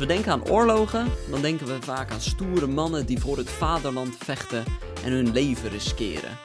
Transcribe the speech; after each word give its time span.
we 0.00 0.06
denken 0.06 0.32
aan 0.32 0.48
oorlogen, 0.48 1.06
dan 1.30 1.42
denken 1.42 1.66
we 1.66 1.82
vaak 1.82 2.10
aan 2.10 2.20
stoere 2.20 2.66
mannen 2.66 3.06
die 3.06 3.20
voor 3.20 3.36
het 3.36 3.50
vaderland 3.50 4.16
vechten 4.18 4.64
en 5.04 5.12
hun 5.12 5.32
leven 5.32 5.70
riskeren. 5.70 6.38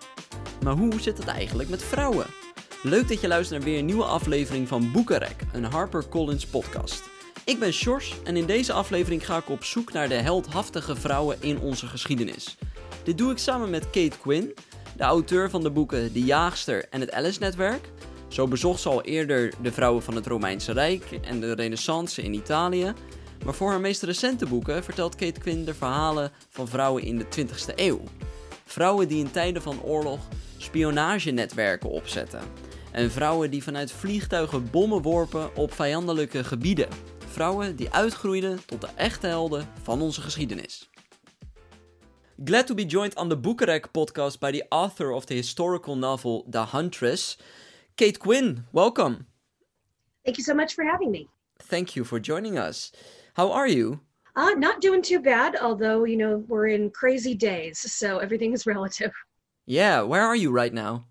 Maar 0.63 0.73
hoe 0.73 1.01
zit 1.01 1.17
het 1.17 1.27
eigenlijk 1.27 1.69
met 1.69 1.83
vrouwen? 1.83 2.25
Leuk 2.83 3.07
dat 3.07 3.21
je 3.21 3.27
luistert 3.27 3.59
naar 3.59 3.69
weer 3.69 3.79
een 3.79 3.85
nieuwe 3.85 4.03
aflevering 4.03 4.67
van 4.67 4.91
Boekenrek, 4.91 5.35
een 5.53 5.63
HarperCollins 5.63 6.45
podcast. 6.45 7.03
Ik 7.45 7.59
ben 7.59 7.73
Sjors 7.73 8.15
en 8.23 8.37
in 8.37 8.45
deze 8.45 8.73
aflevering 8.73 9.25
ga 9.25 9.37
ik 9.37 9.49
op 9.49 9.63
zoek 9.63 9.91
naar 9.91 10.09
de 10.09 10.15
heldhaftige 10.15 10.95
vrouwen 10.95 11.37
in 11.39 11.59
onze 11.59 11.87
geschiedenis. 11.87 12.57
Dit 13.03 13.17
doe 13.17 13.31
ik 13.31 13.37
samen 13.37 13.69
met 13.69 13.89
Kate 13.89 14.17
Quinn, 14.21 14.53
de 14.97 15.03
auteur 15.03 15.49
van 15.49 15.63
de 15.63 15.69
boeken 15.69 16.13
De 16.13 16.23
Jaagster 16.23 16.85
en 16.89 16.99
het 16.99 17.11
Alice-netwerk. 17.11 17.89
Zo 18.27 18.47
bezocht 18.47 18.81
ze 18.81 18.89
al 18.89 19.01
eerder 19.01 19.53
de 19.61 19.71
vrouwen 19.71 20.03
van 20.03 20.15
het 20.15 20.27
Romeinse 20.27 20.71
Rijk 20.71 21.19
en 21.21 21.39
de 21.39 21.53
Renaissance 21.53 22.21
in 22.21 22.33
Italië. 22.33 22.93
Maar 23.45 23.53
voor 23.53 23.69
haar 23.69 23.79
meest 23.79 24.03
recente 24.03 24.45
boeken 24.45 24.83
vertelt 24.83 25.15
Kate 25.15 25.39
Quinn 25.39 25.65
de 25.65 25.73
verhalen 25.73 26.31
van 26.49 26.67
vrouwen 26.67 27.03
in 27.03 27.17
de 27.17 27.25
20e 27.25 27.75
eeuw. 27.75 28.01
Vrouwen 28.65 29.07
die 29.07 29.23
in 29.23 29.31
tijden 29.31 29.61
van 29.61 29.81
oorlog 29.81 30.19
spionagenetwerken 30.57 31.89
opzetten. 31.89 32.41
En 32.91 33.11
vrouwen 33.11 33.51
die 33.51 33.63
vanuit 33.63 33.91
vliegtuigen 33.91 34.71
bommen 34.71 35.01
worpen 35.01 35.55
op 35.55 35.73
vijandelijke 35.73 36.43
gebieden. 36.43 36.87
Vrouwen 37.27 37.75
die 37.75 37.91
uitgroeiden 37.91 38.65
tot 38.65 38.81
de 38.81 38.89
echte 38.95 39.27
helden 39.27 39.67
van 39.83 40.01
onze 40.01 40.21
geschiedenis. 40.21 40.89
Glad 42.43 42.67
to 42.67 42.73
be 42.73 42.85
joined 42.85 43.15
on 43.15 43.29
the 43.29 43.37
Boekenrek 43.37 43.91
podcast 43.91 44.39
by 44.39 44.51
the 44.51 44.65
author 44.69 45.11
of 45.11 45.25
the 45.25 45.33
historical 45.33 45.97
novel 45.97 46.45
The 46.49 46.65
Huntress, 46.71 47.37
Kate 47.95 48.17
Quinn. 48.17 48.65
Welcome. 48.71 49.17
Thank 50.23 50.37
you 50.37 50.43
so 50.43 50.53
much 50.53 50.73
for 50.73 50.85
having 50.85 51.11
me. 51.11 51.27
Thank 51.67 51.89
you 51.89 52.05
for 52.05 52.19
joining 52.19 52.57
us. 52.57 52.91
How 53.35 53.51
are 53.51 53.67
you? 53.67 53.99
Uh, 54.35 54.51
not 54.51 54.81
doing 54.81 55.01
too 55.01 55.19
bad, 55.19 55.55
although, 55.55 56.03
you 56.03 56.17
know, 56.17 56.37
we're 56.47 56.67
in 56.67 56.89
crazy 56.89 57.33
days, 57.33 57.79
so 57.79 58.19
everything 58.19 58.53
is 58.53 58.65
relative. 58.75 59.11
Yeah, 59.65 60.01
where 60.01 60.23
are 60.23 60.35
you 60.35 60.51
right 60.51 60.73
now? 60.73 61.05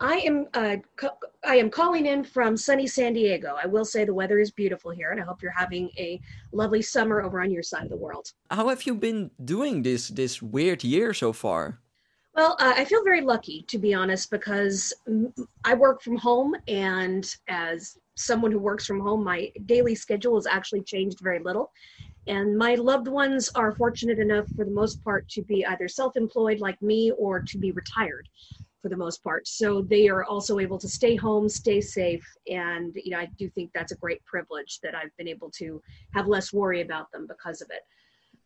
I 0.00 0.18
am 0.18 0.46
uh, 0.54 0.76
co- 0.96 1.18
I 1.44 1.56
am 1.56 1.70
calling 1.70 2.06
in 2.06 2.22
from 2.22 2.56
sunny 2.56 2.86
San 2.86 3.14
Diego. 3.14 3.56
I 3.60 3.66
will 3.66 3.84
say 3.84 4.04
the 4.04 4.14
weather 4.14 4.38
is 4.38 4.50
beautiful 4.50 4.92
here, 4.92 5.10
and 5.10 5.20
I 5.20 5.24
hope 5.24 5.42
you're 5.42 5.50
having 5.56 5.90
a 5.98 6.20
lovely 6.52 6.82
summer 6.82 7.20
over 7.22 7.40
on 7.40 7.50
your 7.50 7.64
side 7.64 7.84
of 7.84 7.90
the 7.90 7.96
world. 7.96 8.32
How 8.50 8.68
have 8.68 8.84
you 8.84 8.94
been 8.94 9.30
doing 9.44 9.82
this 9.82 10.08
this 10.08 10.40
weird 10.40 10.84
year 10.84 11.12
so 11.14 11.32
far? 11.32 11.80
Well, 12.34 12.56
uh, 12.60 12.74
I 12.76 12.84
feel 12.84 13.02
very 13.02 13.22
lucky, 13.22 13.64
to 13.66 13.78
be 13.78 13.92
honest, 13.94 14.30
because 14.30 14.92
I 15.64 15.74
work 15.74 16.02
from 16.02 16.16
home, 16.16 16.54
and 16.68 17.24
as 17.48 17.98
someone 18.18 18.52
who 18.52 18.58
works 18.58 18.84
from 18.86 19.00
home, 19.00 19.24
my 19.24 19.50
daily 19.66 19.94
schedule 19.94 20.34
has 20.34 20.46
actually 20.46 20.82
changed 20.82 21.20
very 21.20 21.38
little. 21.38 21.72
And 22.26 22.58
my 22.58 22.74
loved 22.74 23.08
ones 23.08 23.48
are 23.54 23.72
fortunate 23.72 24.18
enough, 24.18 24.48
for 24.54 24.64
the 24.64 24.70
most 24.70 25.02
part, 25.02 25.26
to 25.30 25.42
be 25.42 25.64
either 25.64 25.88
self 25.88 26.16
employed 26.16 26.60
like 26.60 26.80
me 26.82 27.10
or 27.12 27.40
to 27.40 27.58
be 27.58 27.72
retired 27.72 28.28
for 28.82 28.88
the 28.88 28.96
most 28.96 29.24
part. 29.24 29.48
So 29.48 29.82
they 29.82 30.08
are 30.08 30.24
also 30.24 30.58
able 30.58 30.78
to 30.78 30.88
stay 30.88 31.16
home, 31.16 31.48
stay 31.48 31.80
safe. 31.80 32.24
And, 32.46 32.94
you 32.94 33.10
know, 33.10 33.18
I 33.18 33.28
do 33.38 33.48
think 33.50 33.70
that's 33.74 33.92
a 33.92 33.96
great 33.96 34.24
privilege 34.24 34.78
that 34.82 34.94
I've 34.94 35.16
been 35.16 35.28
able 35.28 35.50
to 35.58 35.82
have 36.14 36.26
less 36.26 36.52
worry 36.52 36.82
about 36.82 37.10
them 37.12 37.26
because 37.26 37.60
of 37.60 37.68
it 37.70 37.80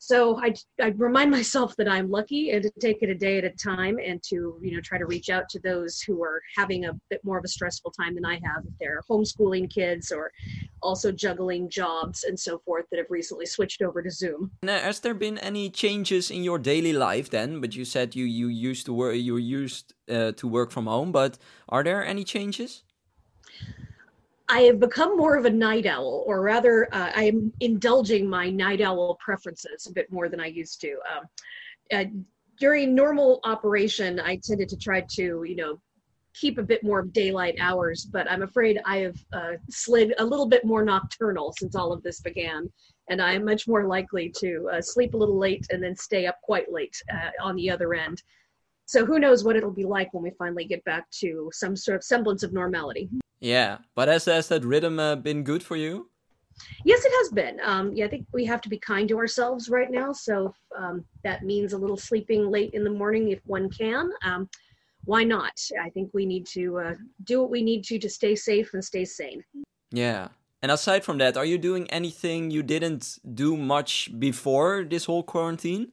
so 0.05 0.37
I, 0.43 0.53
I 0.83 0.89
remind 0.97 1.31
myself 1.31 1.77
that 1.77 1.89
I'm 1.89 2.11
lucky 2.11 2.51
and 2.51 2.61
to 2.65 2.71
take 2.81 3.05
it 3.05 3.09
a 3.09 3.15
day 3.15 3.39
at 3.39 3.45
a 3.45 3.51
time 3.51 4.01
and 4.05 4.21
to 4.25 4.59
you 4.61 4.73
know 4.75 4.81
try 4.81 4.99
to 4.99 5.07
reach 5.07 5.31
out 5.31 5.49
to 5.51 5.61
those 5.61 6.01
who 6.01 6.25
are 6.25 6.43
having 6.57 6.87
a 6.87 6.93
bit 7.09 7.21
more 7.25 7.39
of 7.39 7.45
a 7.45 7.49
stressful 7.49 7.93
time 7.93 8.17
than 8.17 8.25
I 8.25 8.35
have 8.35 8.65
if 8.67 8.75
they're 8.81 9.01
homeschooling 9.09 9.71
kids 9.73 10.11
or 10.11 10.33
also 10.83 11.13
juggling 11.13 11.71
jobs 11.71 12.25
and 12.25 12.37
so 12.39 12.59
forth 12.65 12.87
that 12.91 12.97
have 12.99 13.11
recently 13.11 13.47
switched 13.47 13.81
over 13.81 14.03
to 14.03 14.11
Zoom. 14.11 14.51
Now, 14.65 14.81
has 14.81 14.99
there 14.99 15.15
been 15.15 15.39
any 15.39 15.71
changes 15.71 16.33
in 16.33 16.43
your 16.43 16.59
daily 16.59 16.93
life 16.93 17.31
then? 17.31 17.61
But 17.61 17.77
you 17.77 17.85
said 17.85 18.17
you 18.17 18.25
you 18.25 18.49
used 18.49 18.87
to 18.87 18.93
work 18.93 19.15
you 19.15 19.37
used 19.37 19.95
uh, 20.11 20.33
to 20.33 20.49
work 20.49 20.73
from 20.73 20.87
home, 20.87 21.13
but 21.13 21.39
are 21.69 21.85
there 21.85 22.05
any 22.05 22.25
changes? 22.25 22.83
I 24.53 24.65
have 24.65 24.79
become 24.79 25.17
more 25.17 25.39
of 25.39 25.47
a 25.47 25.51
night 25.51 25.87
owl, 25.87 26.25
or 26.27 26.43
rather, 26.43 26.87
uh, 26.93 27.11
I 27.17 27.25
am 27.25 27.55
indulging 27.61 28.29
my 28.29 28.51
night 28.51 28.83
owl 28.83 29.17
preferences 29.19 29.87
a 29.87 29.93
bit 29.95 30.13
more 30.13 30.29
than 30.29 30.41
I 30.41 30.47
used 30.49 30.79
to. 30.83 30.99
Um, 31.11 31.25
uh, 31.91 32.05
during 32.61 32.95
normal 32.95 33.41
operation, 33.45 34.21
I 34.21 34.39
tended 34.45 34.69
to 34.69 34.77
try 34.77 35.07
to, 35.13 35.45
you 35.45 35.57
know, 35.57 35.81
keep 36.35 36.59
a 36.59 36.63
bit 36.63 36.85
more 36.85 37.01
daylight 37.01 37.57
hours, 37.61 38.05
but 38.05 38.31
I'm 38.31 38.43
afraid 38.43 38.79
I 38.85 38.99
have 38.99 39.17
uh, 39.33 39.53
slid 39.71 40.13
a 40.19 40.25
little 40.25 40.47
bit 40.47 40.67
more 40.67 40.85
nocturnal 40.85 41.55
since 41.59 41.75
all 41.75 41.91
of 41.91 42.03
this 42.03 42.21
began. 42.21 42.71
And 43.09 43.23
I 43.23 43.33
am 43.33 43.47
much 43.47 43.67
more 43.67 43.87
likely 43.87 44.31
to 44.37 44.69
uh, 44.71 44.83
sleep 44.83 45.15
a 45.15 45.17
little 45.17 45.39
late 45.39 45.67
and 45.71 45.83
then 45.83 45.97
stay 45.97 46.27
up 46.27 46.37
quite 46.43 46.71
late 46.71 46.97
uh, 47.11 47.31
on 47.43 47.57
the 47.57 47.71
other 47.71 47.95
end. 47.95 48.23
So 48.85 49.07
who 49.07 49.19
knows 49.19 49.45
what 49.45 49.57
it'll 49.57 49.71
be 49.71 49.87
like 49.87 50.13
when 50.13 50.23
we 50.23 50.33
finally 50.39 50.67
get 50.67 50.85
back 50.85 51.09
to 51.21 51.49
some 51.55 51.75
sort 51.75 51.97
of 51.97 52.05
semblance 52.05 52.43
of 52.43 52.53
normality. 52.53 53.09
Yeah, 53.43 53.79
but 53.97 54.07
has, 54.07 54.27
has 54.27 54.47
that 54.49 54.65
rhythm 54.65 55.01
uh, 55.01 55.17
been 55.17 55.43
good 55.43 55.65
for 55.65 55.75
you? 55.75 56.09
Yes, 56.85 57.05
it 57.05 57.11
has 57.11 57.33
been. 57.33 57.59
Um, 57.65 57.93
yeah, 57.93 58.05
I 58.05 58.09
think 58.09 58.25
we 58.33 58.45
have 58.45 58.61
to 58.61 58.69
be 58.69 58.79
kind 58.79 59.09
to 59.09 59.19
ourselves 59.19 59.69
right 59.69 59.91
now. 59.91 60.13
So 60.13 60.55
um, 60.79 61.05
that 61.25 61.43
means 61.43 61.73
a 61.73 61.79
little 61.79 61.97
sleeping 61.97 62.53
late 62.53 62.73
in 62.73 62.85
the 62.85 62.91
morning 62.91 63.31
if 63.31 63.41
one 63.45 63.69
can. 63.69 64.13
Um, 64.23 64.49
why 65.07 65.25
not? 65.25 65.61
I 65.83 65.91
think 65.91 66.11
we 66.15 66.25
need 66.25 66.47
to 66.55 66.79
uh, 66.79 66.95
do 67.25 67.41
what 67.41 67.51
we 67.51 67.63
need 67.63 67.83
to 67.87 67.99
to 67.99 68.09
stay 68.09 68.37
safe 68.37 68.75
and 68.75 68.85
stay 68.85 69.05
sane. 69.05 69.43
Yeah. 69.91 70.29
And 70.63 70.71
aside 70.71 71.03
from 71.03 71.19
that, 71.19 71.37
are 71.37 71.45
you 71.45 71.59
doing 71.59 71.91
anything 71.91 72.53
you 72.53 72.63
didn't 72.63 73.19
do 73.35 73.57
much 73.57 74.09
before 74.21 74.85
this 74.85 75.07
whole 75.07 75.25
quarantine? 75.25 75.91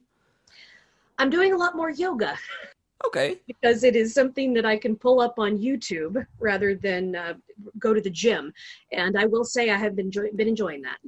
I'm 1.18 1.30
doing 1.30 1.52
a 1.52 1.56
lot 1.56 1.74
more 1.74 1.90
yoga. 1.90 2.38
Okay. 3.06 3.40
Because 3.46 3.82
it 3.82 3.96
is 3.96 4.12
something 4.12 4.52
that 4.54 4.66
I 4.66 4.76
can 4.76 4.94
pull 4.94 5.20
up 5.20 5.38
on 5.38 5.58
YouTube 5.58 6.24
rather 6.38 6.74
than 6.74 7.16
uh, 7.16 7.34
go 7.78 7.94
to 7.94 8.00
the 8.00 8.10
gym, 8.10 8.52
and 8.92 9.18
I 9.18 9.26
will 9.26 9.44
say 9.44 9.70
I 9.70 9.76
have 9.76 9.96
been 9.96 10.06
enjoy- 10.06 10.32
been 10.36 10.48
enjoying 10.48 10.82
that. 10.82 10.98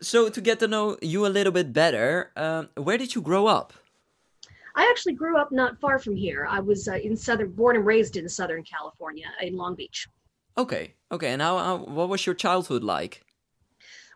So 0.00 0.28
to 0.28 0.40
get 0.40 0.58
to 0.60 0.68
know 0.68 0.98
you 1.00 1.26
a 1.26 1.28
little 1.28 1.52
bit 1.52 1.72
better, 1.72 2.32
uh, 2.36 2.64
where 2.76 2.98
did 2.98 3.14
you 3.14 3.22
grow 3.22 3.46
up? 3.46 3.72
I 4.74 4.86
actually 4.90 5.14
grew 5.14 5.38
up 5.38 5.52
not 5.52 5.80
far 5.80 5.98
from 5.98 6.16
here. 6.16 6.46
I 6.48 6.60
was 6.60 6.86
uh, 6.86 6.94
in 6.96 7.16
southern, 7.16 7.52
born 7.52 7.76
and 7.76 7.86
raised 7.86 8.16
in 8.16 8.28
Southern 8.28 8.62
California, 8.62 9.26
in 9.40 9.56
Long 9.56 9.74
Beach. 9.74 10.06
Okay, 10.58 10.94
okay. 11.10 11.32
And 11.32 11.40
how, 11.40 11.56
how 11.58 11.76
what 11.78 12.10
was 12.10 12.26
your 12.26 12.34
childhood 12.34 12.84
like? 12.84 13.24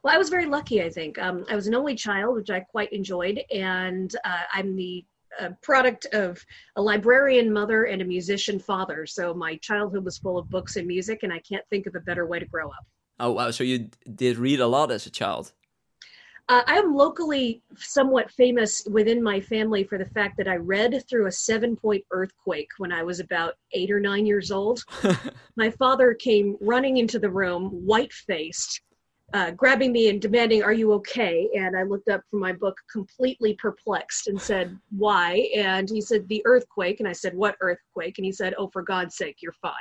Well, 0.03 0.15
I 0.15 0.19
was 0.19 0.28
very 0.28 0.47
lucky. 0.47 0.83
I 0.83 0.91
think 0.91 1.19
um, 1.19 1.45
I 1.51 1.55
was 1.55 1.67
an 1.67 1.75
only 1.75 1.95
child, 1.95 2.34
which 2.34 2.51
I 2.51 2.61
quite 2.61 2.93
enjoyed, 2.93 3.41
and 3.51 4.15
uh, 4.25 4.43
I'm 4.53 4.77
the 4.77 5.05
a 5.38 5.50
product 5.62 6.06
of 6.12 6.44
a 6.76 6.82
librarian 6.82 7.52
mother 7.52 7.84
and 7.84 8.02
a 8.02 8.04
musician 8.04 8.58
father. 8.58 9.06
So 9.06 9.34
my 9.34 9.56
childhood 9.56 10.04
was 10.04 10.18
full 10.18 10.38
of 10.38 10.48
books 10.50 10.76
and 10.76 10.86
music, 10.86 11.22
and 11.22 11.32
I 11.32 11.41
can't 11.41 11.64
think 11.70 11.86
of 11.86 11.94
a 11.94 12.00
better 12.00 12.26
way 12.26 12.38
to 12.38 12.46
grow 12.46 12.68
up. 12.68 12.86
Oh, 13.18 13.32
wow. 13.32 13.50
So 13.50 13.64
you 13.64 13.91
did 14.14 14.38
read 14.38 14.60
a 14.60 14.66
lot 14.66 14.91
as 14.91 15.06
a 15.06 15.10
child? 15.10 15.52
Uh, 16.48 16.62
I'm 16.66 16.96
locally 16.96 17.62
somewhat 17.76 18.28
famous 18.32 18.84
within 18.91 19.22
my 19.22 19.41
family 19.41 19.84
for 19.84 19.98
the 19.98 20.06
fact 20.06 20.36
that 20.38 20.48
I 20.48 20.56
read 20.56 21.04
through 21.08 21.26
a 21.26 21.32
seven 21.32 21.76
point 21.76 22.04
earthquake 22.10 22.70
when 22.78 22.91
I 22.91 23.04
was 23.04 23.20
about 23.20 23.54
eight 23.72 23.88
or 23.88 24.00
nine 24.00 24.26
years 24.26 24.50
old. 24.50 24.82
my 25.56 25.70
father 25.70 26.12
came 26.12 26.56
running 26.60 26.97
into 26.97 27.20
the 27.20 27.30
room, 27.30 27.68
white 27.86 28.12
faced, 28.12 28.80
uh, 29.32 29.50
grabbing 29.52 29.92
me 29.92 30.08
and 30.08 30.20
demanding, 30.20 30.62
Are 30.62 30.72
you 30.72 30.92
okay? 30.94 31.48
And 31.54 31.76
I 31.76 31.82
looked 31.82 32.08
up 32.08 32.22
from 32.30 32.41
my 32.41 32.52
book 32.52 32.76
completely 32.91 33.54
perplexed 33.54 34.28
and 34.28 34.41
said, 34.41 34.78
Why? 34.91 35.50
And 35.56 35.88
he 35.88 36.00
said, 36.00 36.28
The 36.28 36.42
earthquake. 36.44 37.00
And 37.00 37.09
I 37.09 37.12
said, 37.12 37.34
What 37.34 37.56
earthquake? 37.60 38.18
And 38.18 38.24
he 38.24 38.32
said, 38.32 38.54
Oh, 38.59 38.68
for 38.68 38.82
God's 38.82 39.16
sake, 39.16 39.36
you're 39.41 39.54
fine. 39.62 39.74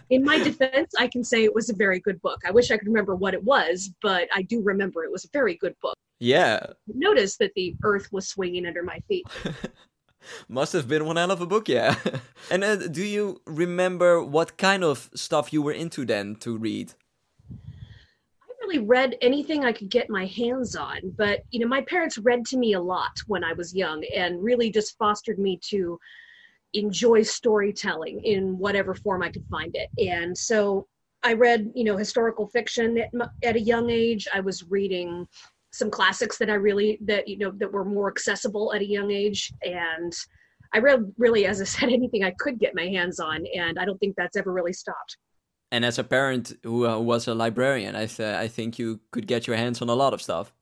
In 0.10 0.24
my 0.24 0.38
defense, 0.38 0.92
I 0.98 1.06
can 1.06 1.22
say 1.22 1.44
it 1.44 1.54
was 1.54 1.70
a 1.70 1.74
very 1.74 2.00
good 2.00 2.20
book. 2.22 2.40
I 2.46 2.50
wish 2.50 2.70
I 2.70 2.76
could 2.76 2.88
remember 2.88 3.14
what 3.14 3.34
it 3.34 3.42
was, 3.42 3.90
but 4.02 4.28
I 4.34 4.42
do 4.42 4.62
remember 4.62 5.04
it 5.04 5.12
was 5.12 5.24
a 5.24 5.28
very 5.32 5.56
good 5.56 5.74
book. 5.80 5.94
Yeah. 6.18 6.66
Notice 6.88 7.36
that 7.38 7.52
the 7.54 7.76
earth 7.82 8.08
was 8.10 8.28
swinging 8.28 8.66
under 8.66 8.82
my 8.82 8.98
feet. 9.08 9.26
Must 10.48 10.72
have 10.72 10.88
been 10.88 11.04
one 11.04 11.16
hell 11.16 11.30
of 11.30 11.40
a 11.40 11.46
book, 11.46 11.68
yeah. 11.68 11.96
and 12.50 12.64
uh, 12.64 12.76
do 12.76 13.04
you 13.04 13.40
remember 13.46 14.22
what 14.22 14.56
kind 14.56 14.82
of 14.82 15.08
stuff 15.14 15.52
you 15.52 15.62
were 15.62 15.72
into 15.72 16.04
then 16.04 16.34
to 16.36 16.56
read? 16.56 16.94
Really 18.66 18.84
read 18.84 19.16
anything 19.20 19.64
I 19.64 19.72
could 19.72 19.88
get 19.88 20.10
my 20.10 20.26
hands 20.26 20.76
on, 20.76 20.98
but 21.16 21.42
you 21.50 21.60
know, 21.60 21.68
my 21.68 21.82
parents 21.82 22.18
read 22.18 22.44
to 22.46 22.58
me 22.58 22.74
a 22.74 22.80
lot 22.80 23.12
when 23.26 23.44
I 23.44 23.52
was 23.52 23.74
young 23.74 24.04
and 24.14 24.42
really 24.42 24.70
just 24.70 24.96
fostered 24.98 25.38
me 25.38 25.58
to 25.70 25.98
enjoy 26.74 27.22
storytelling 27.22 28.20
in 28.24 28.58
whatever 28.58 28.94
form 28.94 29.22
I 29.22 29.30
could 29.30 29.46
find 29.50 29.74
it. 29.74 29.88
And 29.98 30.36
so 30.36 30.86
I 31.22 31.32
read, 31.32 31.70
you 31.74 31.84
know, 31.84 31.96
historical 31.96 32.48
fiction 32.48 32.98
at, 32.98 33.10
at 33.42 33.56
a 33.56 33.60
young 33.60 33.90
age. 33.90 34.26
I 34.32 34.40
was 34.40 34.64
reading 34.68 35.26
some 35.72 35.90
classics 35.90 36.38
that 36.38 36.50
I 36.50 36.54
really 36.54 36.98
that 37.02 37.28
you 37.28 37.36
know 37.36 37.52
that 37.58 37.70
were 37.70 37.84
more 37.84 38.08
accessible 38.08 38.72
at 38.72 38.80
a 38.80 38.86
young 38.86 39.10
age 39.10 39.52
and 39.62 40.10
I 40.72 40.78
read 40.78 41.12
really 41.18 41.44
as 41.44 41.60
I 41.60 41.64
said 41.64 41.88
anything 41.92 42.24
I 42.24 42.34
could 42.38 42.58
get 42.58 42.74
my 42.74 42.86
hands 42.86 43.20
on 43.20 43.44
and 43.54 43.78
I 43.78 43.84
don't 43.84 43.98
think 43.98 44.14
that's 44.16 44.36
ever 44.36 44.52
really 44.52 44.72
stopped. 44.72 45.18
And 45.72 45.84
as 45.84 45.98
a 45.98 46.04
parent 46.04 46.52
who, 46.62 46.86
uh, 46.86 46.98
was 46.98 47.26
a 47.26 47.34
librarian, 47.34 47.96
I, 47.96 48.06
th- 48.06 48.36
I 48.36 48.48
think 48.48 48.78
you 48.78 49.00
could 49.10 49.26
get 49.26 49.46
your 49.46 49.56
hands 49.56 49.82
on 49.82 49.88
a 49.88 49.94
lot 49.94 50.14
of 50.14 50.22
stuff. 50.22 50.54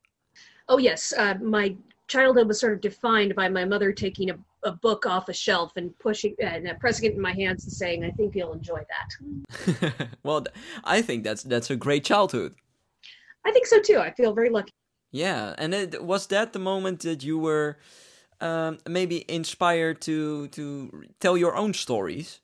Oh, 0.69 0.79
yes. 0.79 1.13
Uh, 1.17 1.35
my 1.43 1.77
childhood 2.09 2.49
was 2.49 2.61
sort 2.61 2.75
of 2.75 2.81
defined 2.81 3.35
by 3.35 3.49
my 3.49 3.65
mother 3.65 3.93
taking 3.93 4.31
a, 4.31 4.37
a 4.63 4.73
book 4.73 5.07
off 5.07 5.29
a 5.29 5.33
shelf 5.33 5.73
and 5.77 5.97
pushing 5.99 6.35
and 6.41 6.69
uh, 6.69 6.75
pressing 6.75 7.11
it 7.11 7.15
in 7.15 7.21
my 7.21 7.33
hands 7.33 7.65
and 7.65 7.73
saying, 7.73 8.05
"I 8.05 8.11
think 8.11 8.35
you'll 8.35 8.53
enjoy 8.53 8.81
that." 8.95 10.09
well, 10.23 10.47
I 10.85 11.03
think 11.03 11.25
that's 11.25 11.43
that's 11.43 11.71
a 11.71 11.77
great 11.77 12.05
childhood. 12.05 12.55
I 13.45 13.53
think 13.53 13.67
so 13.67 13.81
too. 13.81 13.99
I 13.99 14.11
feel 14.13 14.35
very 14.35 14.51
lucky. 14.51 14.71
Yeah, 15.11 15.55
and 15.59 15.75
it, 15.75 16.03
was 16.03 16.27
that 16.29 16.53
the 16.53 16.59
moment 16.59 17.01
that 17.01 17.23
you 17.23 17.39
were 17.39 17.79
um, 18.41 18.79
maybe 18.89 19.25
inspired 19.31 20.01
to 20.03 20.49
to 20.49 21.05
tell 21.21 21.37
your 21.37 21.55
own 21.57 21.75
stories? 21.75 22.41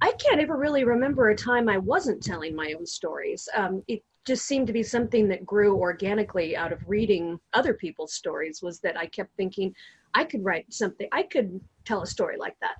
I 0.00 0.12
can't 0.12 0.40
ever 0.40 0.56
really 0.56 0.84
remember 0.84 1.28
a 1.28 1.36
time 1.36 1.68
I 1.68 1.78
wasn't 1.78 2.22
telling 2.22 2.54
my 2.54 2.74
own 2.78 2.86
stories. 2.86 3.48
Um, 3.54 3.82
it 3.88 4.02
just 4.26 4.46
seemed 4.46 4.66
to 4.66 4.72
be 4.72 4.82
something 4.82 5.28
that 5.28 5.46
grew 5.46 5.76
organically 5.76 6.56
out 6.56 6.72
of 6.72 6.80
reading 6.86 7.38
other 7.52 7.74
people's 7.74 8.14
stories. 8.14 8.60
Was 8.62 8.80
that 8.80 8.96
I 8.96 9.06
kept 9.06 9.34
thinking 9.36 9.74
I 10.14 10.24
could 10.24 10.44
write 10.44 10.72
something, 10.72 11.08
I 11.12 11.22
could 11.22 11.60
tell 11.84 12.02
a 12.02 12.06
story 12.06 12.36
like 12.38 12.56
that. 12.60 12.76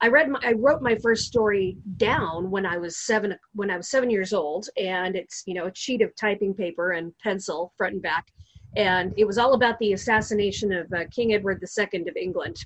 I 0.00 0.08
read 0.08 0.28
my, 0.28 0.38
I 0.44 0.52
wrote 0.52 0.80
my 0.80 0.96
first 1.02 1.26
story 1.26 1.76
down 1.96 2.50
when 2.50 2.64
I 2.64 2.78
was 2.78 2.98
seven 2.98 3.36
when 3.54 3.70
I 3.70 3.76
was 3.76 3.90
seven 3.90 4.10
years 4.10 4.32
old, 4.32 4.68
and 4.76 5.16
it's 5.16 5.42
you 5.46 5.54
know 5.54 5.66
a 5.66 5.74
sheet 5.74 6.02
of 6.02 6.14
typing 6.14 6.54
paper 6.54 6.92
and 6.92 7.12
pencil 7.18 7.72
front 7.76 7.94
and 7.94 8.02
back, 8.02 8.28
and 8.76 9.12
it 9.16 9.24
was 9.24 9.38
all 9.38 9.54
about 9.54 9.76
the 9.80 9.94
assassination 9.94 10.72
of 10.72 10.92
uh, 10.92 11.04
King 11.10 11.34
Edward 11.34 11.60
II 11.62 12.00
of 12.08 12.16
England, 12.16 12.56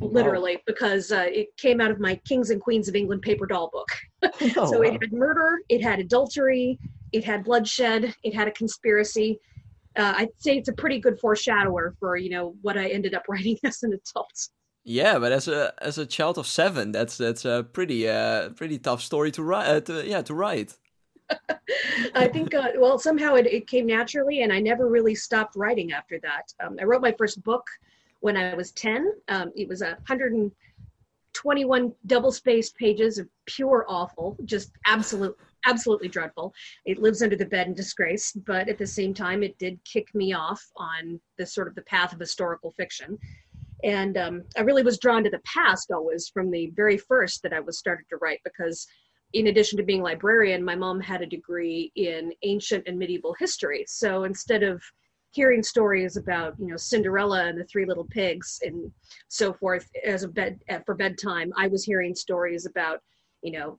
literally 0.00 0.56
wow. 0.56 0.62
because 0.66 1.12
uh, 1.12 1.26
it 1.28 1.56
came 1.56 1.80
out 1.80 1.90
of 1.90 2.00
my 2.00 2.16
Kings 2.26 2.50
and 2.50 2.60
Queens 2.60 2.88
of 2.88 2.94
England 2.94 3.22
paper 3.22 3.46
doll 3.46 3.70
book. 3.72 3.88
oh, 4.56 4.70
so 4.70 4.78
wow. 4.78 4.82
it 4.82 4.92
had 5.00 5.12
murder, 5.12 5.60
it 5.68 5.82
had 5.82 5.98
adultery, 5.98 6.78
it 7.12 7.24
had 7.24 7.44
bloodshed, 7.44 8.14
it 8.22 8.34
had 8.34 8.48
a 8.48 8.52
conspiracy. 8.52 9.38
Uh, 9.96 10.14
I'd 10.16 10.28
say 10.38 10.56
it's 10.56 10.68
a 10.68 10.72
pretty 10.72 10.98
good 10.98 11.18
foreshadower 11.20 11.94
for 12.00 12.16
you 12.16 12.30
know 12.30 12.54
what 12.62 12.78
I 12.78 12.88
ended 12.88 13.14
up 13.14 13.24
writing 13.28 13.58
as 13.64 13.82
an 13.82 13.92
adult. 13.92 14.48
Yeah, 14.84 15.18
but 15.18 15.32
as 15.32 15.48
a 15.48 15.72
as 15.80 15.98
a 15.98 16.06
child 16.06 16.38
of 16.38 16.46
seven, 16.46 16.92
that's 16.92 17.16
that's 17.16 17.44
a 17.44 17.66
pretty 17.72 18.08
uh 18.08 18.50
pretty 18.50 18.78
tough 18.78 19.02
story 19.02 19.30
to 19.32 19.42
write. 19.42 19.68
Uh, 19.68 19.80
to, 19.80 20.06
yeah, 20.06 20.22
to 20.22 20.34
write. 20.34 20.74
I 22.14 22.28
think 22.28 22.54
uh, 22.54 22.68
well 22.76 22.98
somehow 22.98 23.34
it, 23.34 23.46
it 23.46 23.66
came 23.66 23.86
naturally, 23.86 24.42
and 24.42 24.52
I 24.52 24.60
never 24.60 24.88
really 24.88 25.14
stopped 25.14 25.56
writing 25.56 25.92
after 25.92 26.18
that. 26.20 26.52
Um, 26.60 26.76
I 26.80 26.84
wrote 26.84 27.02
my 27.02 27.14
first 27.16 27.42
book 27.44 27.64
when 28.22 28.36
I 28.36 28.54
was 28.54 28.72
ten. 28.72 29.12
Um, 29.28 29.52
it 29.54 29.68
was 29.68 29.82
a 29.82 29.98
hundred 30.08 30.32
and 30.32 30.50
twenty-one 31.34 31.92
double-spaced 32.06 32.76
pages 32.76 33.18
of 33.18 33.28
pure 33.46 33.84
awful, 33.88 34.36
just 34.44 34.72
absolute 34.86 35.36
absolutely 35.66 36.08
dreadful. 36.08 36.52
It 36.86 36.98
lives 36.98 37.22
under 37.22 37.36
the 37.36 37.46
bed 37.46 37.68
in 37.68 37.74
disgrace, 37.74 38.32
but 38.32 38.68
at 38.68 38.78
the 38.78 38.86
same 38.86 39.14
time, 39.14 39.44
it 39.44 39.56
did 39.58 39.78
kick 39.84 40.12
me 40.12 40.32
off 40.32 40.60
on 40.76 41.20
the 41.38 41.46
sort 41.46 41.68
of 41.68 41.76
the 41.76 41.82
path 41.82 42.12
of 42.12 42.18
historical 42.18 42.72
fiction 42.72 43.18
and 43.84 44.16
um, 44.16 44.42
i 44.56 44.60
really 44.60 44.82
was 44.82 44.98
drawn 44.98 45.24
to 45.24 45.30
the 45.30 45.40
past 45.44 45.90
always 45.90 46.28
from 46.28 46.50
the 46.50 46.70
very 46.74 46.96
first 46.96 47.42
that 47.42 47.52
i 47.52 47.60
was 47.60 47.78
started 47.78 48.04
to 48.08 48.16
write 48.16 48.40
because 48.44 48.86
in 49.32 49.48
addition 49.48 49.76
to 49.76 49.82
being 49.82 50.02
librarian 50.02 50.64
my 50.64 50.74
mom 50.74 51.00
had 51.00 51.22
a 51.22 51.26
degree 51.26 51.90
in 51.96 52.32
ancient 52.42 52.84
and 52.86 52.98
medieval 52.98 53.34
history 53.38 53.84
so 53.88 54.24
instead 54.24 54.62
of 54.62 54.82
hearing 55.32 55.62
stories 55.62 56.16
about 56.16 56.54
you 56.58 56.68
know 56.68 56.76
cinderella 56.76 57.46
and 57.46 57.58
the 57.58 57.64
three 57.64 57.84
little 57.84 58.04
pigs 58.04 58.60
and 58.62 58.90
so 59.28 59.52
forth 59.52 59.88
as 60.04 60.22
a 60.22 60.28
bed 60.28 60.60
uh, 60.70 60.78
for 60.86 60.94
bedtime 60.94 61.52
i 61.56 61.66
was 61.66 61.84
hearing 61.84 62.14
stories 62.14 62.66
about 62.66 63.00
you 63.42 63.52
know 63.52 63.78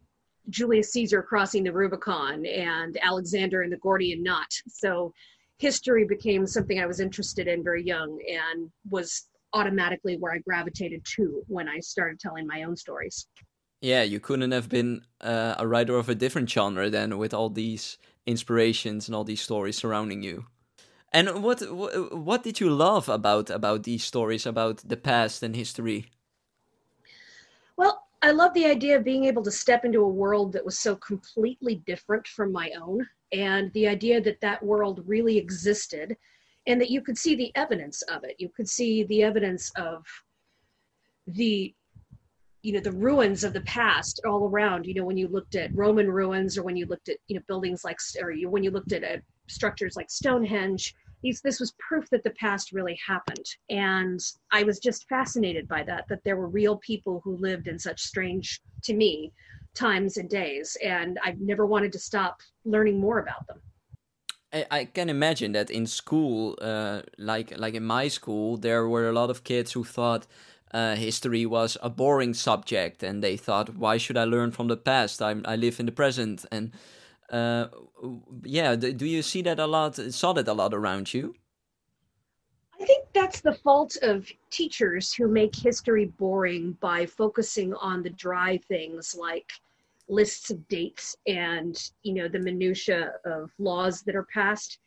julius 0.50 0.92
caesar 0.92 1.24
crossing 1.24 1.64
the 1.64 1.72
rubicon 1.72 2.46
and 2.46 2.98
alexander 3.02 3.62
and 3.62 3.72
the 3.72 3.78
gordian 3.78 4.22
knot 4.22 4.52
so 4.68 5.14
history 5.58 6.06
became 6.06 6.46
something 6.46 6.80
i 6.80 6.86
was 6.86 7.00
interested 7.00 7.48
in 7.48 7.64
very 7.64 7.84
young 7.84 8.20
and 8.30 8.70
was 8.90 9.30
automatically 9.54 10.18
where 10.18 10.34
I 10.34 10.40
gravitated 10.40 11.06
to 11.16 11.44
when 11.48 11.70
I 11.70 11.80
started 11.80 12.20
telling 12.20 12.46
my 12.48 12.64
own 12.64 12.76
stories. 12.76 13.28
Yeah, 13.82 14.04
you 14.04 14.20
couldn't 14.20 14.52
have 14.52 14.70
been 14.70 15.04
uh, 15.22 15.56
a 15.60 15.68
writer 15.68 15.96
of 15.96 16.10
a 16.10 16.16
different 16.16 16.50
genre 16.50 16.90
then 16.90 17.18
with 17.18 17.34
all 17.34 17.50
these 17.50 17.98
inspirations 18.26 19.08
and 19.08 19.16
all 19.16 19.24
these 19.24 19.42
stories 19.42 19.78
surrounding 19.78 20.24
you. 20.24 20.46
And 21.14 21.44
what 21.44 21.62
what 22.12 22.44
did 22.44 22.60
you 22.60 22.72
love 22.72 23.08
about 23.08 23.52
about 23.52 23.84
these 23.84 24.04
stories 24.04 24.48
about 24.48 24.78
the 24.78 24.98
past 24.98 25.44
and 25.44 25.56
history? 25.56 26.10
Well, 27.78 28.08
I 28.24 28.32
love 28.32 28.54
the 28.54 28.66
idea 28.66 28.98
of 28.98 29.04
being 29.04 29.26
able 29.26 29.44
to 29.44 29.52
step 29.52 29.86
into 29.86 30.02
a 30.02 30.08
world 30.08 30.54
that 30.54 30.66
was 30.66 30.80
so 30.80 30.96
completely 30.96 31.76
different 31.86 32.28
from 32.28 32.52
my 32.52 32.72
own 32.82 33.08
and 33.32 33.72
the 33.74 33.88
idea 33.88 34.22
that 34.22 34.42
that 34.42 34.64
world 34.64 35.04
really 35.06 35.38
existed 35.38 36.18
and 36.66 36.80
that 36.80 36.90
you 36.90 37.02
could 37.02 37.18
see 37.18 37.36
the 37.36 37.52
evidence 37.56 38.02
of 38.04 38.24
it. 38.24 38.36
You 38.40 38.50
could 38.50 38.70
see 38.70 39.04
the 39.04 39.24
evidence 39.24 39.72
of 39.76 40.06
the 41.28 41.76
you 42.64 42.72
know 42.72 42.80
the 42.80 42.92
ruins 42.92 43.44
of 43.44 43.54
the 43.54 43.62
past 43.62 44.22
all 44.26 44.48
around 44.48 44.86
you 44.86 44.94
know 44.94 45.06
when 45.06 45.18
you 45.18 45.28
looked 45.28 45.56
at 45.56 45.76
roman 45.76 46.10
ruins 46.10 46.58
or 46.58 46.64
when 46.64 46.76
you 46.76 46.86
looked 46.86 47.10
at 47.10 47.18
you 47.28 47.36
know 47.36 47.42
buildings 47.48 47.84
like 47.84 47.98
or 48.22 48.32
you, 48.32 48.50
when 48.50 48.64
you 48.64 48.72
looked 48.72 48.94
at 48.94 49.04
uh, 49.04 49.18
structures 49.48 49.96
like 49.96 50.10
stonehenge 50.10 50.94
these, 51.24 51.42
this 51.42 51.60
was 51.60 51.74
proof 51.80 52.10
that 52.10 52.24
the 52.24 52.32
past 52.32 52.72
really 52.72 53.00
happened 53.06 53.46
and 53.70 54.20
i 54.52 54.62
was 54.64 54.80
just 54.80 55.08
fascinated 55.08 55.68
by 55.68 55.82
that 55.82 56.06
that 56.10 56.24
there 56.24 56.36
were 56.36 56.48
real 56.48 56.78
people 56.78 57.22
who 57.24 57.38
lived 57.38 57.68
in 57.68 57.80
such 57.80 58.02
strange 58.02 58.62
to 58.84 58.94
me 58.94 59.32
times 59.74 60.18
and 60.18 60.30
days 60.30 60.78
and 60.84 61.18
i've 61.24 61.40
never 61.40 61.66
wanted 61.66 61.92
to 61.92 62.00
stop 62.00 62.42
learning 62.66 63.00
more 63.00 63.20
about 63.20 63.48
them 63.48 63.60
I, 64.70 64.86
can 64.86 65.10
imagine 65.10 65.54
that 65.54 65.72
in 65.72 65.88
school, 65.88 66.56
uh, 66.62 67.02
like 67.18 67.58
like 67.58 67.74
in 67.74 67.84
my 67.84 68.08
school, 68.08 68.58
there 68.58 68.88
were 68.88 69.10
a 69.10 69.12
lot 69.12 69.32
of 69.32 69.44
kids 69.44 69.72
who 69.72 69.84
thought 69.84 70.28
uh, 70.72 70.96
history 70.96 71.46
was 71.46 71.76
a 71.82 71.90
boring 71.90 72.36
subject, 72.36 73.02
and 73.02 73.24
they 73.24 73.36
thought, 73.36 73.76
"Why 73.76 73.98
should 73.98 74.16
I 74.16 74.26
learn 74.26 74.52
from 74.52 74.68
the 74.68 74.78
past? 74.78 75.24
I 75.24 75.36
I 75.46 75.56
live 75.56 75.80
in 75.80 75.88
the 75.88 75.92
present." 75.92 76.46
And 76.52 76.72
uh, 77.30 77.68
yeah, 78.44 78.76
do 78.76 79.06
you 79.06 79.22
see 79.22 79.42
that 79.44 79.60
a 79.60 79.68
lot? 79.68 79.96
Saw 79.96 80.34
that 80.34 80.48
a 80.48 80.54
lot 80.54 80.74
around 80.74 81.14
you? 81.14 81.36
I 82.80 82.86
think 82.86 83.06
that's 83.14 83.40
the 83.40 83.54
fault 83.54 83.98
of 84.02 84.30
teachers 84.50 85.14
who 85.14 85.28
make 85.28 85.56
history 85.56 86.06
boring 86.06 86.74
by 86.82 87.06
focusing 87.06 87.74
on 87.76 88.04
the 88.04 88.10
dry 88.10 88.58
things 88.58 89.16
like 89.18 89.52
lists 90.10 90.50
of 90.50 90.68
dates 90.68 91.16
and 91.26 91.92
you 92.02 92.14
know 92.14 92.28
the 92.28 92.40
minutia 92.40 93.14
of 93.26 93.52
laws 93.58 94.02
that 94.02 94.16
are 94.16 94.28
passed 94.34 94.80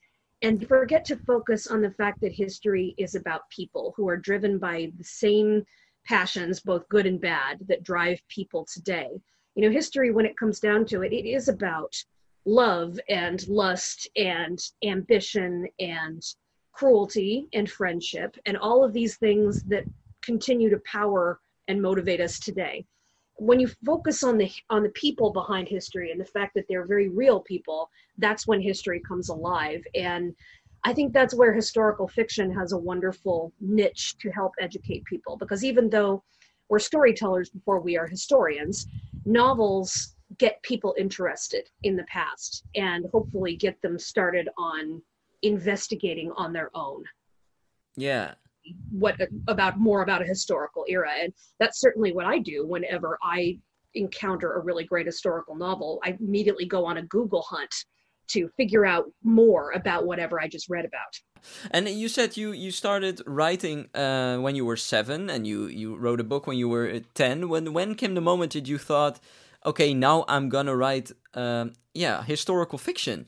and 0.43 0.69
forget 0.69 1.07
to 1.07 1.17
focus 1.17 1.67
on 1.69 1.81
the 1.81 1.91
fact 1.93 2.21
that 2.21 2.33
history 2.33 2.95
is 2.99 3.15
about 3.15 3.49
people 3.49 3.95
who 3.97 4.07
are 4.09 4.19
driven 4.19 4.59
by 4.59 4.93
the 4.99 5.05
same 5.05 5.65
passions 6.05 6.61
both 6.61 6.87
good 6.91 7.07
and 7.07 7.21
bad 7.21 7.59
that 7.67 7.83
drive 7.83 8.21
people 8.29 8.67
today 8.71 9.09
you 9.55 9.63
know 9.63 9.71
history 9.71 10.11
when 10.11 10.27
it 10.27 10.37
comes 10.37 10.61
down 10.61 10.85
to 10.85 11.01
it 11.01 11.15
it 11.15 11.27
is 11.27 11.49
about 11.49 11.97
love 12.47 12.99
and 13.09 13.47
lust 13.49 14.09
and 14.17 14.59
ambition 14.85 15.67
and 15.81 16.23
cruelty 16.73 17.49
and 17.53 17.71
friendship 17.71 18.37
and 18.47 18.57
all 18.57 18.85
of 18.85 18.93
these 18.93 19.17
things 19.17 19.63
that 19.65 19.85
continue 20.23 20.71
to 20.71 20.81
power 20.91 21.41
and 21.69 21.83
motivate 21.83 22.21
us 22.21 22.39
today. 22.39 22.85
When 23.39 23.61
you 23.61 23.69
focus 23.85 24.23
on 24.23 24.39
the 24.39 24.51
on 24.71 24.83
the 24.83 24.91
people 24.91 25.33
behind 25.33 25.69
history 25.69 26.11
and 26.11 26.21
the 26.21 26.25
fact 26.25 26.55
that 26.55 26.65
they're 26.69 26.87
very 26.87 27.09
real 27.09 27.41
people 27.41 27.91
that's 28.19 28.47
when 28.47 28.63
history 28.63 29.03
comes 29.07 29.29
alive. 29.29 29.83
And 29.95 30.35
i 30.85 30.93
think 30.93 31.13
that's 31.13 31.35
where 31.35 31.53
historical 31.53 32.09
fiction 32.09 32.51
has 32.51 32.73
a 32.73 32.79
wonderful 32.79 33.53
niche 33.61 34.17
to 34.19 34.31
help 34.31 34.53
educate 34.61 35.05
people 35.05 35.37
because 35.37 35.65
even 35.65 35.91
though 35.91 36.23
we're 36.69 36.79
storytellers 36.79 37.51
before 37.51 37.81
we 37.81 37.97
are 37.97 38.07
historians 38.07 38.87
novels 39.25 40.16
get 40.39 40.63
people 40.63 40.95
interested 40.99 41.69
in 41.83 41.97
the 41.97 42.05
past 42.05 42.65
and 42.75 43.07
hopefully 43.13 43.57
get 43.57 43.81
them 43.83 43.99
started 43.99 44.49
on 44.59 45.01
investigating 45.43 46.33
on 46.37 46.53
their 46.53 46.71
own. 46.75 47.05
Yeah. 47.97 48.35
What 48.91 49.17
about 49.47 49.79
more 49.79 50.03
about 50.03 50.23
a 50.23 50.27
historical 50.27 50.85
era. 50.89 51.11
And 51.23 51.33
that's 51.61 51.81
certainly 51.81 52.13
what 52.13 52.27
i 52.27 52.39
do 52.39 52.67
whenever 52.67 53.19
i 53.23 53.59
encounter 53.95 54.55
a 54.55 54.61
really 54.61 54.85
great 54.85 55.07
historical 55.07 55.55
novel. 55.55 56.01
I 56.05 56.17
immediately 56.21 56.67
go 56.67 56.85
on 56.85 56.99
a 56.99 57.03
google 57.03 57.43
hunt 57.43 57.75
to 58.29 58.49
figure 58.57 58.85
out 58.85 59.05
more 59.23 59.71
about 59.71 60.05
whatever 60.05 60.41
i 60.41 60.49
just 60.49 60.69
read 60.69 60.85
about. 60.85 61.21
And 61.71 61.89
you 61.89 62.09
said 62.09 62.37
you 62.37 62.51
you 62.51 62.73
started 62.73 63.23
writing 63.25 63.89
uh, 63.95 64.39
when 64.39 64.57
you 64.57 64.65
were 64.65 64.77
seven 64.77 65.31
and 65.31 65.47
you 65.47 65.67
you 65.67 65.95
wrote 65.95 66.21
a 66.21 66.25
book 66.25 66.47
when 66.49 66.59
you 66.59 66.69
were 66.69 67.01
10 67.15 67.49
when 67.49 67.73
when 67.73 67.95
came 67.95 68.15
the 68.15 68.21
moment 68.21 68.53
that 68.55 68.67
you 68.67 68.79
thought 68.79 69.21
okay 69.67 69.93
now 69.93 70.25
i'm 70.29 70.49
gonna 70.49 70.75
write 70.75 71.13
um, 71.35 71.73
yeah 71.95 72.23
historical 72.23 72.79
fiction 72.79 73.27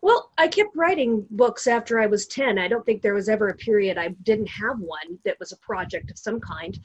well, 0.00 0.30
I 0.38 0.46
kept 0.48 0.76
writing 0.76 1.26
books 1.30 1.66
after 1.66 1.98
I 1.98 2.06
was 2.06 2.26
10. 2.26 2.58
I 2.58 2.68
don't 2.68 2.86
think 2.86 3.02
there 3.02 3.14
was 3.14 3.28
ever 3.28 3.48
a 3.48 3.56
period 3.56 3.98
I 3.98 4.08
didn't 4.22 4.48
have 4.48 4.78
one 4.78 5.18
that 5.24 5.38
was 5.40 5.52
a 5.52 5.56
project 5.58 6.10
of 6.10 6.18
some 6.18 6.40
kind. 6.40 6.78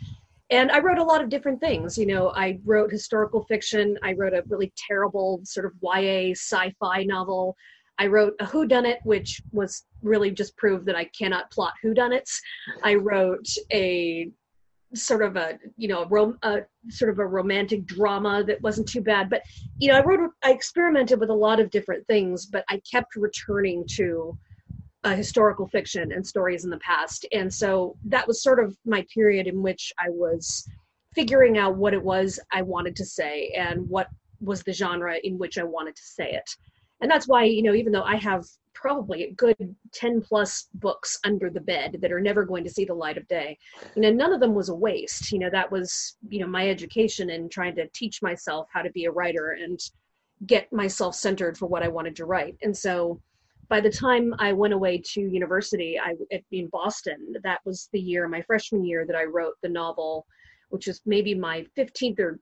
and 0.50 0.72
I 0.72 0.80
wrote 0.80 0.98
a 0.98 1.04
lot 1.04 1.22
of 1.22 1.30
different 1.30 1.60
things. 1.60 1.98
You 1.98 2.06
know, 2.06 2.30
I 2.36 2.60
wrote 2.66 2.92
historical 2.92 3.44
fiction. 3.46 3.98
I 4.04 4.14
wrote 4.14 4.34
a 4.34 4.44
really 4.48 4.74
terrible 4.76 5.42
sort 5.44 5.66
of 5.66 5.74
YA 5.82 6.32
sci-fi 6.32 7.04
novel. 7.04 7.56
I 8.00 8.08
wrote 8.08 8.34
a 8.40 8.46
whodunit, 8.46 8.98
which 9.04 9.42
was 9.52 9.84
really 10.02 10.32
just 10.32 10.58
proved 10.58 10.86
that 10.88 10.96
I 10.96 11.06
cannot 11.06 11.52
plot 11.52 11.74
whodunits. 11.84 12.40
I 12.84 12.96
wrote 12.96 13.48
a 13.72 14.32
sort 14.96 15.24
of 15.24 15.36
a 15.36 15.58
you 15.78 15.88
know 15.88 16.04
a, 16.04 16.08
rom- 16.08 16.38
a 16.44 16.62
sort 16.90 17.12
of 17.12 17.20
a 17.20 17.26
romantic 17.26 17.86
drama 17.86 18.44
that 18.46 18.62
wasn't 18.62 18.88
too 18.88 19.02
bad. 19.02 19.30
But 19.30 19.44
you 19.78 19.92
know, 19.92 19.98
I 19.98 20.04
wrote 20.04 20.32
I 20.44 20.52
experimented 20.52 21.20
with 21.20 21.30
a 21.30 21.36
lot 21.36 21.60
of 21.60 21.70
different 21.70 22.06
things, 22.08 22.46
but 22.46 22.64
I 22.70 22.82
kept 22.90 23.16
returning 23.16 23.86
to 23.96 24.38
uh, 25.04 25.16
historical 25.16 25.68
fiction 25.68 26.12
and 26.12 26.26
stories 26.26 26.64
in 26.64 26.70
the 26.70 26.78
past. 26.78 27.26
And 27.32 27.54
so 27.54 27.96
that 28.06 28.28
was 28.28 28.42
sort 28.42 28.64
of 28.64 28.78
my 28.86 29.06
period 29.14 29.48
in 29.48 29.62
which 29.62 29.92
I 30.00 30.10
was 30.10 30.68
figuring 31.14 31.58
out 31.58 31.76
what 31.76 31.94
it 31.94 32.02
was 32.02 32.40
I 32.52 32.62
wanted 32.62 32.96
to 32.98 33.06
say 33.06 33.54
and 33.56 33.88
what 33.88 34.08
was 34.40 34.64
the 34.64 34.74
genre 34.74 35.16
in 35.24 35.38
which 35.38 35.58
I 35.58 35.64
wanted 35.64 35.96
to 35.96 36.02
say 36.04 36.32
it. 36.32 36.50
And 37.02 37.12
that's 37.12 37.28
why, 37.28 37.44
you 37.44 37.64
know, 37.64 37.74
even 37.74 37.92
though 37.92 38.04
I 38.04 38.16
have 38.16 38.46
probably 38.74 39.24
a 39.24 39.34
good 39.34 39.76
10 39.94 40.22
plus 40.22 40.68
books 40.76 41.20
under 41.24 41.50
the 41.50 41.62
bed 41.62 41.98
that 42.02 42.12
are 42.12 42.20
never 42.20 42.44
going 42.44 42.64
to 42.64 42.70
see 42.70 42.86
the 42.86 42.94
light 42.94 43.18
of 43.18 43.28
day, 43.28 43.58
you 43.96 44.02
know, 44.02 44.12
none 44.12 44.34
of 44.34 44.40
them 44.40 44.54
was 44.54 44.70
a 44.70 44.76
waste. 44.76 45.32
You 45.32 45.40
know, 45.40 45.50
that 45.50 45.72
was, 45.72 46.18
you 46.30 46.40
know, 46.40 46.48
my 46.48 46.70
education 46.70 47.30
and 47.32 47.52
trying 47.52 47.76
to 47.76 47.88
teach 47.94 48.22
myself 48.22 48.68
how 48.74 48.82
to 48.82 48.92
be 48.92 49.06
a 49.06 49.12
writer 49.12 49.52
and 49.52 49.80
get 50.46 50.72
myself 50.74 51.16
centered 51.16 51.58
for 51.58 51.68
what 51.68 51.84
I 51.84 51.88
wanted 51.88 52.16
to 52.18 52.26
write. 52.26 52.56
And 52.62 52.76
so, 52.76 53.22
by 53.70 53.80
the 53.80 53.90
time 53.90 54.36
I 54.40 54.54
went 54.54 54.74
away 54.74 55.02
to 55.14 55.22
university, 55.22 55.98
I 56.00 56.16
in 56.52 56.68
Boston. 56.68 57.36
That 57.44 57.62
was 57.66 57.90
the 57.94 58.00
year, 58.00 58.28
my 58.28 58.42
freshman 58.42 58.84
year, 58.84 59.06
that 59.08 59.16
I 59.16 59.24
wrote 59.24 59.56
the 59.64 59.70
novel, 59.70 60.28
which 60.70 60.88
is 60.88 61.02
maybe 61.06 61.34
my 61.34 61.66
15th 61.78 62.20
or 62.20 62.40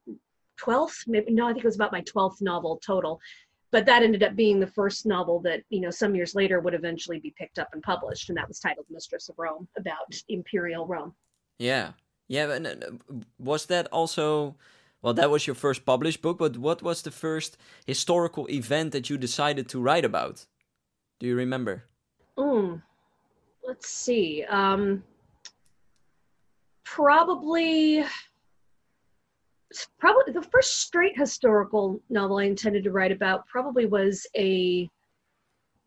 12th. 0.60 1.08
Maybe 1.08 1.32
no, 1.32 1.48
I 1.48 1.54
think 1.54 1.64
it 1.64 1.68
was 1.68 1.76
about 1.76 1.92
my 1.92 2.02
12th 2.02 2.42
novel 2.42 2.82
total. 2.86 3.20
But 3.72 3.86
that 3.86 4.04
ended 4.04 4.24
up 4.24 4.36
being 4.36 4.60
the 4.60 4.68
first 4.68 5.06
novel 5.06 5.40
that 5.42 5.64
you 5.70 5.80
know 5.80 5.90
some 5.90 6.16
years 6.16 6.36
later 6.36 6.60
would 6.60 6.74
eventually 6.74 7.20
be 7.20 7.34
picked 7.38 7.58
up 7.58 7.70
and 7.74 7.82
published, 7.82 8.30
and 8.30 8.38
that 8.38 8.48
was 8.48 8.60
titled 8.60 8.86
Mistress 8.90 9.30
of 9.30 9.36
Rome, 9.38 9.68
about 9.78 10.14
imperial 10.28 10.86
Rome. 10.86 11.14
Yeah, 11.58 11.94
yeah. 12.28 12.52
And 12.52 13.02
was 13.40 13.66
that 13.68 13.88
also? 13.88 14.56
Well, 15.02 15.16
that 15.16 15.32
was 15.32 15.48
your 15.48 15.56
first 15.56 15.84
published 15.84 16.22
book, 16.22 16.38
but 16.38 16.58
what 16.58 16.84
was 16.84 17.02
the 17.02 17.10
first 17.10 17.58
historical 17.88 18.46
event 18.52 18.92
that 18.92 19.10
you 19.10 19.18
decided 19.18 19.68
to 19.70 19.82
write 19.82 20.06
about? 20.06 20.46
Do 21.20 21.26
you 21.26 21.36
remember? 21.36 21.86
Mm, 22.38 22.82
let's 23.68 23.90
see. 23.90 24.44
Um, 24.44 25.04
probably, 26.84 28.06
probably 30.00 30.34
the 30.34 30.42
first 30.42 30.82
straight 30.82 31.18
historical 31.18 32.02
novel 32.10 32.38
I 32.38 32.46
intended 32.46 32.84
to 32.84 32.92
write 32.92 33.12
about 33.12 33.46
probably 33.48 33.86
was 33.86 34.26
a 34.36 34.90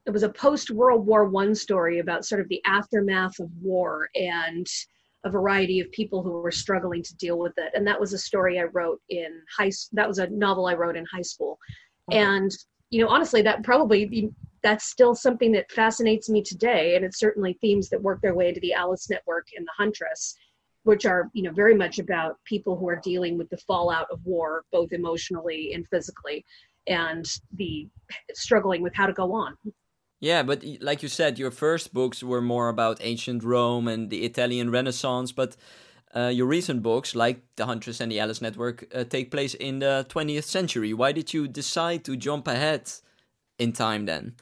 it 0.07 0.11
was 0.11 0.23
a 0.23 0.29
post 0.29 0.71
World 0.71 1.07
War 1.07 1.25
One 1.27 1.55
story 1.55 1.99
about 1.99 2.27
sort 2.27 2.41
of 2.41 2.49
the 2.49 2.63
aftermath 2.67 3.39
of 3.41 3.51
war 3.63 4.09
and 4.15 4.67
a 5.25 5.31
variety 5.31 5.81
of 5.81 5.91
people 5.93 6.23
who 6.23 6.33
were 6.33 6.51
struggling 6.51 7.03
to 7.03 7.17
deal 7.17 7.39
with 7.39 7.55
it. 7.57 7.73
And 7.75 7.87
that 7.87 7.99
was 7.99 8.13
a 8.13 8.19
story 8.19 8.61
I 8.61 8.65
wrote 8.65 9.01
in 9.09 9.41
high. 9.57 9.71
That 9.93 10.07
was 10.09 10.19
a 10.19 10.29
novel 10.29 10.67
I 10.67 10.75
wrote 10.75 10.97
in 10.97 11.07
high 11.07 11.23
school, 11.23 11.59
and 12.11 12.51
you 12.91 13.03
know, 13.03 13.09
honestly, 13.09 13.43
that 13.43 13.65
probably 13.65 14.31
that's 14.63 14.87
still 14.87 15.15
something 15.15 15.53
that 15.53 15.71
fascinates 15.71 16.31
me 16.31 16.43
today 16.43 16.97
and 16.97 17.05
it's 17.05 17.19
certainly 17.19 17.59
themes 17.61 17.91
that 17.91 18.03
work 18.03 18.21
their 18.23 18.35
way 18.35 18.49
into 18.49 18.61
the 18.61 18.73
alice 18.73 19.11
network 19.11 19.47
and 19.57 19.67
the 19.67 19.73
huntress 19.77 20.35
which 20.85 21.05
are 21.05 21.31
you 21.33 21.43
know 21.43 21.53
very 21.53 21.75
much 21.75 21.99
about 21.99 22.39
people 22.45 22.77
who 22.77 22.89
are 22.89 23.01
dealing 23.03 23.37
with 23.37 23.49
the 23.51 23.57
fallout 23.57 24.07
of 24.11 24.21
war 24.25 24.65
both 24.73 24.93
emotionally 24.93 25.73
and 25.75 25.87
physically 25.89 26.45
and 26.87 27.25
the 27.57 27.89
struggling 28.33 28.83
with 28.83 28.95
how 28.95 29.07
to 29.07 29.13
go 29.13 29.33
on 29.33 29.57
yeah 30.21 30.43
but 30.43 30.65
like 30.81 31.03
you 31.03 31.09
said 31.09 31.39
your 31.39 31.51
first 31.51 31.93
books 31.93 32.23
were 32.23 32.43
more 32.43 32.69
about 32.69 32.99
ancient 33.01 33.43
rome 33.43 33.89
and 33.89 34.11
the 34.11 34.25
italian 34.25 34.71
renaissance 34.71 35.33
but 35.33 35.57
uh, 36.15 36.29
your 36.29 36.47
recent 36.47 36.83
books, 36.83 37.15
like 37.17 37.43
The 37.57 37.67
Huntress 37.67 38.01
and 38.01 38.11
the 38.11 38.21
Alice 38.21 38.41
Network, 38.41 38.87
uh, 38.95 39.03
take 39.05 39.31
place 39.31 39.55
in 39.55 39.81
the 39.81 40.07
20th 40.09 40.45
century. 40.45 40.95
Why 40.95 41.11
did 41.11 41.35
you 41.35 41.49
decide 41.49 42.05
to 42.05 42.17
jump 42.17 42.47
ahead 42.47 42.89
in 43.59 43.73
time 43.73 44.07
then? 44.07 44.37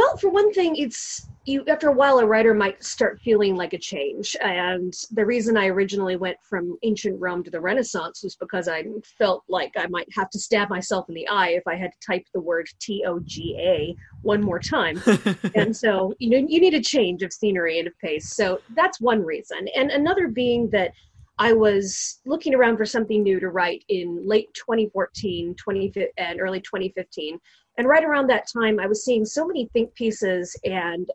Well, 0.00 0.16
for 0.16 0.30
one 0.30 0.50
thing, 0.54 0.76
it's 0.76 1.28
you 1.44 1.62
after 1.68 1.88
a 1.88 1.92
while 1.92 2.20
a 2.20 2.26
writer 2.26 2.54
might 2.54 2.82
start 2.82 3.20
feeling 3.20 3.54
like 3.54 3.74
a 3.74 3.78
change. 3.78 4.34
And 4.40 4.94
the 5.10 5.26
reason 5.26 5.58
I 5.58 5.66
originally 5.66 6.16
went 6.16 6.38
from 6.42 6.78
ancient 6.82 7.20
Rome 7.20 7.44
to 7.44 7.50
the 7.50 7.60
Renaissance 7.60 8.22
was 8.22 8.34
because 8.34 8.66
I 8.66 8.82
felt 9.18 9.44
like 9.50 9.72
I 9.76 9.88
might 9.88 10.08
have 10.14 10.30
to 10.30 10.38
stab 10.38 10.70
myself 10.70 11.10
in 11.10 11.14
the 11.14 11.28
eye 11.28 11.48
if 11.48 11.66
I 11.66 11.74
had 11.76 11.90
to 11.92 12.06
type 12.06 12.24
the 12.32 12.40
word 12.40 12.66
T 12.80 13.04
O 13.06 13.20
G 13.20 13.58
A 13.58 13.94
one 14.22 14.42
more 14.42 14.58
time. 14.58 15.02
and 15.54 15.76
so 15.76 16.14
you 16.18 16.30
know 16.30 16.46
you 16.48 16.60
need 16.60 16.72
a 16.72 16.80
change 16.80 17.22
of 17.22 17.30
scenery 17.30 17.78
and 17.78 17.86
of 17.86 17.92
pace. 17.98 18.34
So 18.34 18.62
that's 18.74 19.02
one 19.02 19.22
reason. 19.22 19.68
And 19.76 19.90
another 19.90 20.28
being 20.28 20.70
that 20.70 20.92
I 21.38 21.52
was 21.54 22.20
looking 22.24 22.54
around 22.54 22.76
for 22.76 22.86
something 22.86 23.22
new 23.22 23.40
to 23.40 23.48
write 23.48 23.82
in 23.88 24.26
late 24.26 24.52
2014, 24.54 25.54
20, 25.56 25.92
and 26.18 26.40
early 26.40 26.60
2015 26.60 27.38
and 27.80 27.88
right 27.88 28.04
around 28.04 28.26
that 28.26 28.44
time, 28.46 28.78
I 28.78 28.86
was 28.86 29.06
seeing 29.06 29.24
so 29.24 29.46
many 29.46 29.70
think 29.72 29.94
pieces 29.94 30.54
and 30.64 31.08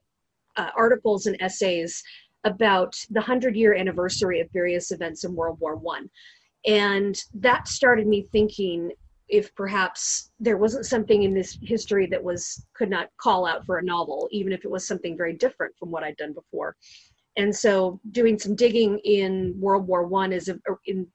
uh, 0.57 0.71
articles 0.75 1.27
and 1.27 1.39
essays 1.39 2.01
about 2.43 2.95
the 3.11 3.19
100 3.19 3.55
year 3.55 3.75
anniversary 3.75 4.39
of 4.39 4.47
various 4.51 4.89
events 4.89 5.25
in 5.25 5.35
World 5.35 5.59
War 5.59 5.75
One. 5.75 6.09
And 6.65 7.15
that 7.35 7.67
started 7.67 8.07
me 8.07 8.27
thinking 8.31 8.91
if 9.29 9.53
perhaps 9.53 10.31
there 10.39 10.57
wasn't 10.57 10.87
something 10.87 11.21
in 11.21 11.35
this 11.35 11.55
history 11.61 12.07
that 12.07 12.23
was 12.23 12.65
could 12.73 12.89
not 12.89 13.09
call 13.17 13.45
out 13.45 13.63
for 13.67 13.77
a 13.77 13.83
novel, 13.83 14.27
even 14.31 14.51
if 14.51 14.65
it 14.65 14.71
was 14.71 14.87
something 14.87 15.15
very 15.15 15.33
different 15.33 15.75
from 15.77 15.91
what 15.91 16.03
I'd 16.03 16.17
done 16.17 16.33
before. 16.33 16.75
And 17.37 17.55
so 17.55 17.99
doing 18.09 18.39
some 18.39 18.55
digging 18.55 18.97
in 19.03 19.53
World 19.59 19.85
War 19.85 20.07
One 20.07 20.33
is 20.33 20.47
in, 20.47 20.59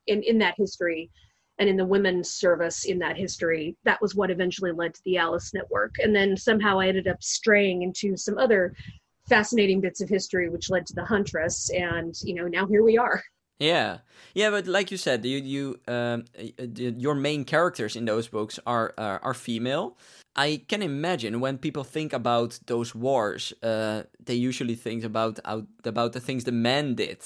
in, 0.06 0.22
in 0.22 0.38
that 0.38 0.54
history 0.56 1.10
and 1.60 1.68
in 1.68 1.76
the 1.76 1.84
women's 1.84 2.30
service 2.30 2.86
in 2.86 2.98
that 2.98 3.18
history. 3.18 3.76
That 3.84 4.00
was 4.00 4.14
what 4.14 4.30
eventually 4.30 4.72
led 4.72 4.94
to 4.94 5.02
the 5.04 5.18
Alice 5.18 5.52
Network. 5.52 5.94
And 6.02 6.16
then 6.16 6.34
somehow 6.36 6.80
I 6.80 6.88
ended 6.88 7.06
up 7.06 7.22
straying 7.22 7.82
into 7.82 8.16
some 8.16 8.38
other 8.38 8.74
fascinating 9.28 9.82
bits 9.82 10.00
of 10.00 10.08
history, 10.08 10.48
which 10.48 10.70
led 10.70 10.86
to 10.86 10.94
the 10.94 11.04
Huntress. 11.04 11.70
And, 11.70 12.14
you 12.22 12.34
know, 12.34 12.48
now 12.48 12.66
here 12.66 12.82
we 12.82 12.96
are. 12.96 13.22
Yeah, 13.60 13.98
yeah, 14.34 14.50
but 14.50 14.66
like 14.66 14.90
you 14.90 14.96
said, 14.96 15.24
you 15.24 15.38
you 15.38 15.80
um, 15.86 16.24
your 16.76 17.14
main 17.14 17.44
characters 17.44 17.94
in 17.94 18.06
those 18.06 18.26
books 18.26 18.58
are 18.66 18.94
uh, 18.96 19.18
are 19.22 19.34
female. 19.34 19.96
I 20.36 20.62
can 20.68 20.82
imagine 20.82 21.40
when 21.40 21.58
people 21.58 21.84
think 21.84 22.12
about 22.12 22.58
those 22.66 22.94
wars, 22.94 23.52
uh, 23.62 24.04
they 24.24 24.34
usually 24.34 24.76
think 24.76 25.04
about 25.04 25.40
out, 25.44 25.66
about 25.84 26.12
the 26.12 26.20
things 26.20 26.44
the 26.44 26.52
men 26.52 26.94
did. 26.94 27.18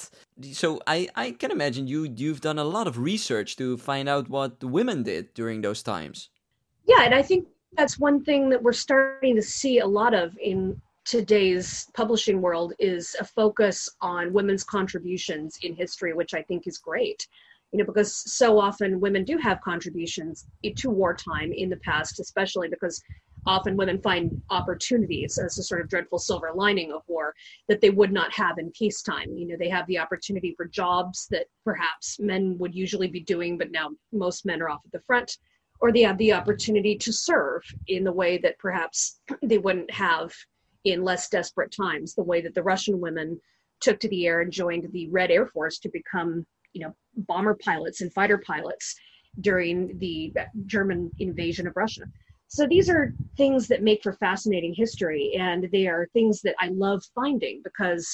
So 0.52 0.80
I, 0.86 1.08
I 1.14 1.32
can 1.32 1.50
imagine 1.50 1.86
you 1.86 2.12
you've 2.16 2.40
done 2.40 2.58
a 2.58 2.64
lot 2.64 2.88
of 2.88 2.98
research 2.98 3.56
to 3.56 3.76
find 3.76 4.08
out 4.08 4.28
what 4.28 4.60
the 4.60 4.68
women 4.68 5.02
did 5.02 5.34
during 5.34 5.60
those 5.60 5.82
times. 5.82 6.30
Yeah, 6.86 7.02
and 7.04 7.14
I 7.14 7.22
think 7.22 7.46
that's 7.76 7.98
one 7.98 8.24
thing 8.24 8.48
that 8.48 8.62
we're 8.62 8.72
starting 8.72 9.36
to 9.36 9.42
see 9.42 9.78
a 9.78 9.86
lot 9.86 10.14
of 10.14 10.36
in 10.38 10.80
today's 11.04 11.88
publishing 11.94 12.40
world 12.40 12.72
is 12.78 13.14
a 13.20 13.24
focus 13.24 13.88
on 14.00 14.32
women's 14.32 14.64
contributions 14.64 15.58
in 15.62 15.74
history, 15.74 16.12
which 16.12 16.34
I 16.34 16.42
think 16.42 16.66
is 16.66 16.78
great. 16.78 17.26
You 17.72 17.78
know, 17.78 17.84
because 17.84 18.14
so 18.32 18.58
often 18.58 19.00
women 19.00 19.24
do 19.24 19.36
have 19.38 19.60
contributions 19.60 20.46
to 20.76 20.90
wartime 20.90 21.52
in 21.52 21.68
the 21.68 21.76
past, 21.78 22.20
especially 22.20 22.68
because 22.68 23.02
often 23.46 23.76
women 23.76 24.00
find 24.00 24.40
opportunities 24.50 25.38
as 25.38 25.58
a 25.58 25.62
sort 25.62 25.80
of 25.80 25.88
dreadful 25.88 26.18
silver 26.18 26.52
lining 26.54 26.92
of 26.92 27.02
war 27.08 27.34
that 27.68 27.80
they 27.80 27.90
would 27.90 28.12
not 28.12 28.32
have 28.32 28.58
in 28.58 28.70
peacetime. 28.70 29.36
You 29.36 29.48
know, 29.48 29.56
they 29.58 29.68
have 29.68 29.86
the 29.86 29.98
opportunity 29.98 30.54
for 30.56 30.66
jobs 30.66 31.26
that 31.30 31.46
perhaps 31.64 32.18
men 32.18 32.56
would 32.58 32.74
usually 32.74 33.08
be 33.08 33.20
doing, 33.20 33.58
but 33.58 33.70
now 33.70 33.90
most 34.12 34.46
men 34.46 34.62
are 34.62 34.70
off 34.70 34.80
at 34.84 34.92
the 34.92 35.00
front, 35.00 35.36
or 35.80 35.92
they 35.92 36.02
have 36.02 36.18
the 36.18 36.32
opportunity 36.32 36.96
to 36.96 37.12
serve 37.12 37.62
in 37.88 38.04
the 38.04 38.12
way 38.12 38.38
that 38.38 38.58
perhaps 38.58 39.20
they 39.42 39.58
wouldn't 39.58 39.90
have 39.90 40.32
in 40.84 41.02
less 41.02 41.28
desperate 41.28 41.72
times, 41.72 42.14
the 42.14 42.22
way 42.22 42.40
that 42.40 42.54
the 42.54 42.62
Russian 42.62 43.00
women 43.00 43.40
took 43.80 43.98
to 44.00 44.08
the 44.08 44.26
air 44.26 44.40
and 44.40 44.52
joined 44.52 44.90
the 44.92 45.08
Red 45.10 45.30
Air 45.30 45.46
Force 45.46 45.78
to 45.78 45.88
become, 45.88 46.46
you 46.72 46.82
know, 46.82 46.94
bomber 47.16 47.56
pilots 47.62 48.00
and 48.00 48.12
fighter 48.12 48.38
pilots 48.38 48.94
during 49.40 49.98
the 49.98 50.32
German 50.66 51.10
invasion 51.18 51.66
of 51.66 51.76
Russia. 51.76 52.02
So 52.48 52.66
these 52.66 52.88
are 52.88 53.14
things 53.36 53.66
that 53.68 53.82
make 53.82 54.02
for 54.02 54.12
fascinating 54.12 54.74
history, 54.74 55.34
and 55.38 55.68
they 55.72 55.86
are 55.86 56.08
things 56.12 56.40
that 56.42 56.54
I 56.60 56.68
love 56.68 57.02
finding 57.14 57.62
because 57.64 58.08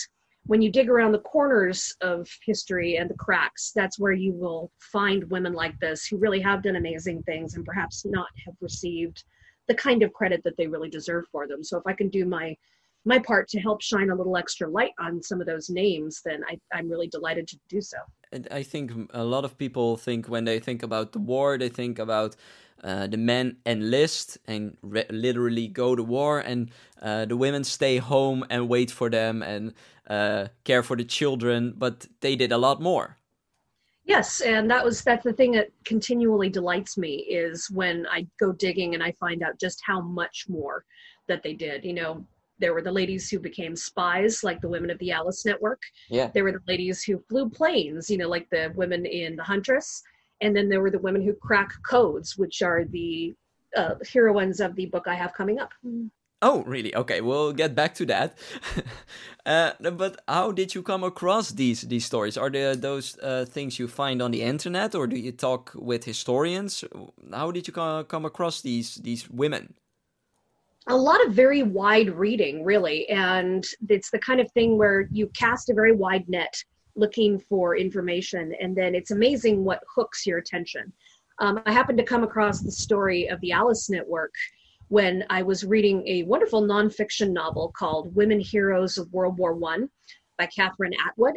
when 0.46 0.62
you 0.62 0.72
dig 0.72 0.88
around 0.88 1.12
the 1.12 1.18
corners 1.18 1.94
of 2.00 2.26
history 2.44 2.96
and 2.96 3.10
the 3.10 3.14
cracks, 3.14 3.72
that's 3.74 3.98
where 3.98 4.12
you 4.12 4.32
will 4.32 4.70
find 4.78 5.30
women 5.30 5.52
like 5.52 5.78
this 5.78 6.06
who 6.06 6.16
really 6.16 6.40
have 6.40 6.62
done 6.62 6.76
amazing 6.76 7.22
things 7.24 7.54
and 7.54 7.64
perhaps 7.64 8.04
not 8.06 8.28
have 8.46 8.54
received 8.60 9.24
the 9.68 9.74
kind 9.74 10.02
of 10.02 10.12
credit 10.12 10.42
that 10.44 10.56
they 10.56 10.66
really 10.66 10.90
deserve 10.90 11.24
for 11.30 11.46
them. 11.46 11.62
So 11.62 11.78
if 11.78 11.86
I 11.86 11.92
can 11.92 12.08
do 12.08 12.24
my 12.24 12.56
my 13.06 13.18
part 13.18 13.48
to 13.48 13.58
help 13.58 13.80
shine 13.80 14.10
a 14.10 14.14
little 14.14 14.36
extra 14.36 14.68
light 14.68 14.92
on 14.98 15.22
some 15.22 15.40
of 15.40 15.46
those 15.46 15.70
names, 15.70 16.20
then 16.22 16.42
I, 16.46 16.58
I'm 16.76 16.86
really 16.86 17.08
delighted 17.08 17.48
to 17.48 17.58
do 17.68 17.80
so. 17.80 17.96
And 18.30 18.46
I 18.50 18.62
think 18.62 18.92
a 19.14 19.24
lot 19.24 19.44
of 19.44 19.56
people 19.56 19.96
think 19.96 20.28
when 20.28 20.44
they 20.44 20.60
think 20.60 20.82
about 20.82 21.12
the 21.12 21.18
war, 21.18 21.56
they 21.56 21.70
think 21.70 21.98
about 21.98 22.36
uh, 22.84 23.06
the 23.06 23.16
men 23.16 23.56
enlist 23.66 24.38
and 24.46 24.76
re- 24.82 25.06
literally 25.10 25.66
go 25.66 25.96
to 25.96 26.02
war, 26.02 26.40
and 26.40 26.70
uh, 27.00 27.24
the 27.24 27.36
women 27.36 27.64
stay 27.64 27.98
home 27.98 28.44
and 28.50 28.68
wait 28.68 28.90
for 28.90 29.10
them 29.10 29.42
and 29.42 29.72
uh, 30.08 30.48
care 30.64 30.82
for 30.82 30.96
the 30.96 31.04
children. 31.04 31.74
But 31.76 32.06
they 32.20 32.36
did 32.36 32.52
a 32.52 32.58
lot 32.58 32.80
more. 32.80 33.16
Yes, 34.10 34.40
and 34.40 34.68
that 34.68 34.84
was 34.84 35.04
that's 35.04 35.22
the 35.22 35.32
thing 35.32 35.52
that 35.52 35.68
continually 35.84 36.50
delights 36.50 36.98
me 36.98 37.18
is 37.28 37.70
when 37.70 38.08
I 38.10 38.26
go 38.40 38.50
digging 38.50 38.94
and 38.94 39.04
I 39.04 39.12
find 39.20 39.44
out 39.44 39.60
just 39.60 39.80
how 39.86 40.00
much 40.00 40.46
more 40.48 40.84
that 41.28 41.44
they 41.44 41.54
did. 41.54 41.84
You 41.84 41.92
know, 41.92 42.26
there 42.58 42.74
were 42.74 42.82
the 42.82 42.90
ladies 42.90 43.30
who 43.30 43.38
became 43.38 43.76
spies, 43.76 44.42
like 44.42 44.60
the 44.60 44.68
women 44.68 44.90
of 44.90 44.98
the 44.98 45.12
Alice 45.12 45.46
Network. 45.46 45.80
Yeah. 46.08 46.28
There 46.34 46.42
were 46.42 46.50
the 46.50 46.60
ladies 46.66 47.04
who 47.04 47.22
flew 47.28 47.48
planes, 47.48 48.10
you 48.10 48.18
know, 48.18 48.28
like 48.28 48.50
the 48.50 48.72
women 48.74 49.06
in 49.06 49.36
The 49.36 49.44
Huntress. 49.44 50.02
And 50.40 50.56
then 50.56 50.68
there 50.68 50.80
were 50.80 50.90
the 50.90 50.98
women 50.98 51.22
who 51.22 51.34
crack 51.34 51.70
codes, 51.88 52.36
which 52.36 52.62
are 52.62 52.84
the 52.86 53.32
uh, 53.76 53.94
heroines 54.12 54.58
of 54.58 54.74
the 54.74 54.86
book 54.86 55.04
I 55.06 55.14
have 55.14 55.34
coming 55.34 55.60
up. 55.60 55.70
Oh, 56.42 56.62
really? 56.62 56.94
Okay, 56.94 57.20
we'll 57.20 57.52
get 57.52 57.74
back 57.74 57.94
to 57.96 58.06
that. 58.06 58.38
uh, 59.46 59.72
but 59.90 60.22
how 60.26 60.52
did 60.52 60.74
you 60.74 60.82
come 60.82 61.04
across 61.04 61.50
these 61.50 61.82
these 61.82 62.06
stories? 62.06 62.38
Are 62.38 62.50
there 62.50 62.74
those 62.74 63.18
uh, 63.18 63.44
things 63.44 63.78
you 63.78 63.88
find 63.88 64.22
on 64.22 64.30
the 64.30 64.42
internet, 64.42 64.94
or 64.94 65.06
do 65.06 65.16
you 65.16 65.32
talk 65.32 65.72
with 65.74 66.04
historians? 66.04 66.84
How 67.30 67.50
did 67.50 67.66
you 67.68 67.74
come 67.74 68.24
across 68.24 68.62
these 68.62 68.94
these 68.96 69.28
women? 69.28 69.74
a 70.86 70.96
lot 70.96 71.24
of 71.24 71.32
very 71.32 71.62
wide 71.62 72.10
reading, 72.10 72.64
really. 72.64 73.08
And 73.08 73.64
it's 73.88 74.10
the 74.10 74.18
kind 74.18 74.40
of 74.40 74.50
thing 74.52 74.76
where 74.76 75.08
you 75.12 75.28
cast 75.28 75.70
a 75.70 75.74
very 75.74 75.92
wide 75.92 76.28
net 76.28 76.54
looking 76.96 77.38
for 77.38 77.76
information, 77.76 78.54
and 78.60 78.76
then 78.76 78.94
it's 78.94 79.10
amazing 79.10 79.64
what 79.64 79.82
hooks 79.94 80.26
your 80.26 80.38
attention. 80.38 80.92
Um, 81.38 81.62
I 81.64 81.72
happened 81.72 81.98
to 81.98 82.04
come 82.04 82.22
across 82.22 82.60
the 82.60 82.72
story 82.72 83.28
of 83.28 83.40
the 83.40 83.52
Alice 83.52 83.88
Network 83.88 84.34
when 84.90 85.24
I 85.30 85.42
was 85.42 85.64
reading 85.64 86.02
a 86.08 86.24
wonderful 86.24 86.62
nonfiction 86.62 87.30
novel 87.30 87.72
called 87.76 88.12
Women 88.16 88.40
Heroes 88.40 88.98
of 88.98 89.12
World 89.12 89.38
War 89.38 89.54
One 89.54 89.88
by 90.36 90.46
Kathryn 90.46 90.92
Atwood. 91.06 91.34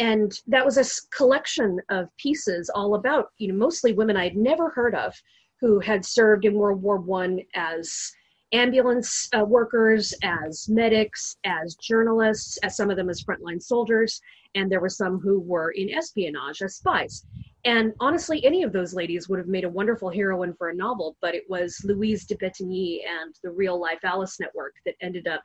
And 0.00 0.32
that 0.48 0.64
was 0.64 0.78
a 0.78 1.16
collection 1.16 1.78
of 1.90 2.08
pieces 2.16 2.68
all 2.74 2.96
about, 2.96 3.28
you 3.38 3.48
know, 3.48 3.54
mostly 3.54 3.92
women 3.92 4.16
I'd 4.16 4.36
never 4.36 4.70
heard 4.70 4.96
of 4.96 5.14
who 5.60 5.78
had 5.78 6.04
served 6.04 6.44
in 6.44 6.54
World 6.54 6.82
War 6.82 6.98
One 6.98 7.38
as 7.54 8.10
ambulance 8.52 9.28
uh, 9.32 9.44
workers, 9.44 10.12
as 10.24 10.68
medics, 10.68 11.36
as 11.44 11.76
journalists, 11.76 12.58
as 12.64 12.76
some 12.76 12.90
of 12.90 12.96
them 12.96 13.10
as 13.10 13.22
frontline 13.22 13.62
soldiers, 13.62 14.20
and 14.56 14.72
there 14.72 14.80
were 14.80 14.88
some 14.88 15.20
who 15.20 15.38
were 15.38 15.70
in 15.70 15.94
espionage 15.94 16.62
as 16.62 16.74
spies. 16.74 17.24
And 17.68 17.92
honestly, 18.00 18.42
any 18.46 18.62
of 18.62 18.72
those 18.72 18.94
ladies 18.94 19.28
would 19.28 19.38
have 19.38 19.46
made 19.46 19.64
a 19.64 19.68
wonderful 19.68 20.08
heroine 20.08 20.54
for 20.54 20.70
a 20.70 20.74
novel, 20.74 21.18
but 21.20 21.34
it 21.34 21.44
was 21.50 21.78
Louise 21.84 22.24
de 22.24 22.34
Bettignies 22.34 23.00
and 23.06 23.34
the 23.44 23.50
Real 23.50 23.78
Life 23.78 23.98
Alice 24.04 24.40
Network 24.40 24.72
that 24.86 24.94
ended 25.02 25.28
up 25.28 25.42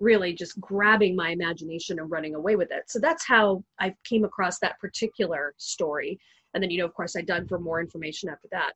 really 0.00 0.32
just 0.32 0.60
grabbing 0.60 1.14
my 1.14 1.30
imagination 1.30 2.00
and 2.00 2.10
running 2.10 2.34
away 2.34 2.56
with 2.56 2.72
it. 2.72 2.90
So 2.90 2.98
that's 2.98 3.24
how 3.24 3.62
I 3.78 3.94
came 4.02 4.24
across 4.24 4.58
that 4.58 4.80
particular 4.80 5.54
story. 5.58 6.18
And 6.54 6.62
then, 6.64 6.72
you 6.72 6.78
know, 6.78 6.86
of 6.86 6.94
course, 6.94 7.14
I 7.14 7.20
dug 7.20 7.48
for 7.48 7.60
more 7.60 7.80
information 7.80 8.28
after 8.30 8.48
that. 8.50 8.72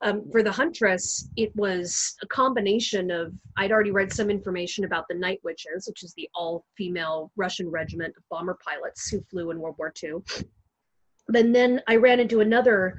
Um, 0.00 0.30
for 0.30 0.44
the 0.44 0.52
Huntress, 0.52 1.28
it 1.36 1.50
was 1.56 2.14
a 2.22 2.28
combination 2.28 3.10
of 3.10 3.34
I'd 3.56 3.72
already 3.72 3.90
read 3.90 4.12
some 4.12 4.30
information 4.30 4.84
about 4.84 5.06
the 5.08 5.16
Night 5.16 5.40
Witches, 5.42 5.88
which 5.88 6.04
is 6.04 6.14
the 6.16 6.28
all-female 6.36 7.32
Russian 7.34 7.68
regiment 7.68 8.14
of 8.16 8.22
bomber 8.30 8.56
pilots 8.64 9.08
who 9.08 9.20
flew 9.22 9.50
in 9.50 9.58
World 9.58 9.74
War 9.80 9.92
II. 10.00 10.22
And 11.28 11.54
then 11.54 11.80
I 11.86 11.96
ran 11.96 12.20
into 12.20 12.40
another 12.40 12.98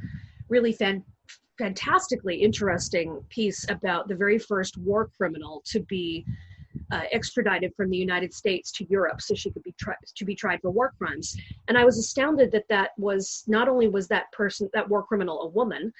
really 0.49 0.73
fan- 0.73 1.03
fantastically 1.57 2.35
interesting 2.35 3.23
piece 3.29 3.69
about 3.69 4.07
the 4.07 4.15
very 4.15 4.39
first 4.39 4.77
war 4.77 5.09
criminal 5.17 5.61
to 5.65 5.79
be 5.81 6.25
uh, 6.91 7.03
extradited 7.11 7.73
from 7.75 7.89
the 7.89 7.97
United 7.97 8.33
States 8.33 8.71
to 8.71 8.85
Europe 8.89 9.21
so 9.21 9.33
she 9.33 9.51
could 9.51 9.63
be 9.63 9.73
tried 9.79 9.95
to 10.15 10.25
be 10.25 10.35
tried 10.35 10.59
for 10.61 10.71
war 10.71 10.93
crimes. 10.97 11.35
And 11.67 11.77
I 11.77 11.85
was 11.85 11.97
astounded 11.97 12.51
that 12.51 12.67
that 12.69 12.91
was 12.97 13.43
not 13.47 13.67
only 13.67 13.87
was 13.87 14.07
that 14.07 14.31
person 14.31 14.69
that 14.73 14.87
war 14.87 15.03
criminal 15.03 15.41
a 15.41 15.47
woman, 15.47 15.93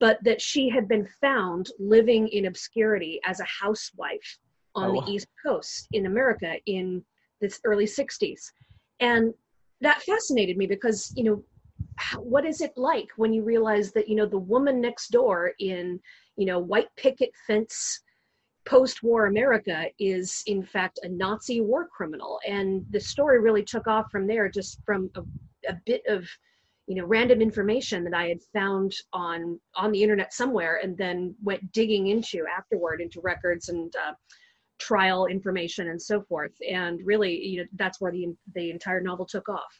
but 0.00 0.22
that 0.22 0.40
she 0.40 0.68
had 0.68 0.86
been 0.86 1.08
found 1.20 1.70
living 1.78 2.28
in 2.28 2.46
obscurity 2.46 3.20
as 3.24 3.40
a 3.40 3.44
housewife 3.44 4.38
on 4.74 4.90
oh. 4.90 5.00
the 5.00 5.10
East 5.10 5.28
Coast 5.44 5.88
in 5.92 6.06
America 6.06 6.56
in 6.66 7.02
the 7.40 7.56
early 7.64 7.86
60s. 7.86 8.50
And 9.00 9.32
that 9.80 10.02
fascinated 10.02 10.56
me 10.56 10.66
because, 10.66 11.12
you 11.16 11.24
know, 11.24 11.42
what 12.18 12.44
is 12.44 12.60
it 12.60 12.72
like 12.76 13.08
when 13.16 13.32
you 13.32 13.42
realize 13.42 13.92
that, 13.92 14.08
you 14.08 14.14
know, 14.14 14.26
the 14.26 14.38
woman 14.38 14.80
next 14.80 15.08
door 15.08 15.52
in, 15.58 16.00
you 16.36 16.46
know, 16.46 16.58
white 16.58 16.88
picket 16.96 17.30
fence 17.46 18.00
post 18.64 19.02
war 19.02 19.26
America 19.26 19.86
is, 19.98 20.42
in 20.46 20.62
fact, 20.62 21.00
a 21.02 21.08
Nazi 21.08 21.60
war 21.60 21.88
criminal? 21.88 22.38
And 22.46 22.84
the 22.90 23.00
story 23.00 23.40
really 23.40 23.64
took 23.64 23.86
off 23.86 24.10
from 24.10 24.26
there, 24.26 24.48
just 24.48 24.80
from 24.84 25.10
a, 25.16 25.22
a 25.68 25.78
bit 25.86 26.02
of 26.08 26.28
you 26.86 26.94
know 26.94 27.04
random 27.04 27.42
information 27.42 28.02
that 28.02 28.14
i 28.14 28.28
had 28.28 28.38
found 28.54 28.94
on 29.12 29.60
on 29.74 29.92
the 29.92 30.02
internet 30.02 30.32
somewhere 30.32 30.80
and 30.82 30.96
then 30.96 31.34
went 31.42 31.70
digging 31.72 32.06
into 32.06 32.46
afterward 32.46 33.02
into 33.02 33.20
records 33.20 33.68
and 33.68 33.94
uh, 33.96 34.14
trial 34.78 35.26
information 35.26 35.88
and 35.88 36.00
so 36.00 36.22
forth. 36.22 36.52
And 36.68 37.00
really 37.04 37.36
you 37.44 37.58
know 37.58 37.68
that's 37.74 38.00
where 38.00 38.12
the 38.12 38.34
the 38.54 38.70
entire 38.70 39.00
novel 39.00 39.26
took 39.26 39.48
off 39.48 39.78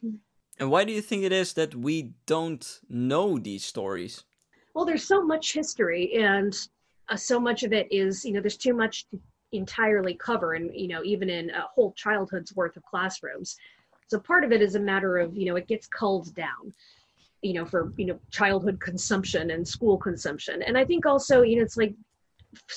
and 0.59 0.71
why 0.71 0.85
do 0.85 0.93
you 0.93 1.01
think 1.01 1.23
it 1.25 1.33
is 1.33 1.53
that 1.55 1.75
we 1.75 2.13
don't 2.27 2.81
know 2.89 3.39
these 3.39 3.65
stories? 3.65 4.25
Well 4.75 4.85
there's 4.85 5.07
so 5.07 5.25
much 5.25 5.53
history 5.53 6.15
and 6.15 6.57
uh, 7.09 7.17
so 7.17 7.41
much 7.41 7.63
of 7.63 7.73
it 7.73 7.89
is 7.91 8.25
you 8.25 8.33
know 8.33 8.41
there's 8.41 8.57
too 8.57 8.75
much 8.75 9.09
to 9.11 9.21
entirely 9.53 10.15
cover 10.15 10.55
and 10.55 10.71
you 10.75 10.89
know 10.89 11.03
even 11.03 11.31
in 11.31 11.51
a 11.51 11.63
whole 11.63 11.93
childhood's 11.93 12.55
worth 12.55 12.77
of 12.77 12.83
classrooms. 12.85 13.57
So 14.09 14.19
part 14.19 14.45
of 14.45 14.53
it 14.53 14.63
is 14.63 14.75
a 14.75 14.81
matter 14.81 15.19
of 15.19 15.37
you 15.37 15.47
know 15.47 15.57
it 15.57 15.69
gets 15.69 15.87
culled 15.87 16.35
down 16.35 16.73
you 17.43 17.53
know 17.55 17.65
for 17.65 17.93
you 17.97 18.07
know 18.07 18.19
childhood 18.31 18.81
consumption 18.81 19.51
and 19.51 19.67
school 19.67 19.97
consumption. 19.97 20.63
And 20.63 20.77
i 20.77 20.85
think 20.85 21.07
also 21.07 21.43
you 21.43 21.57
know 21.57 21.63
it's 21.63 21.77
like 21.77 21.95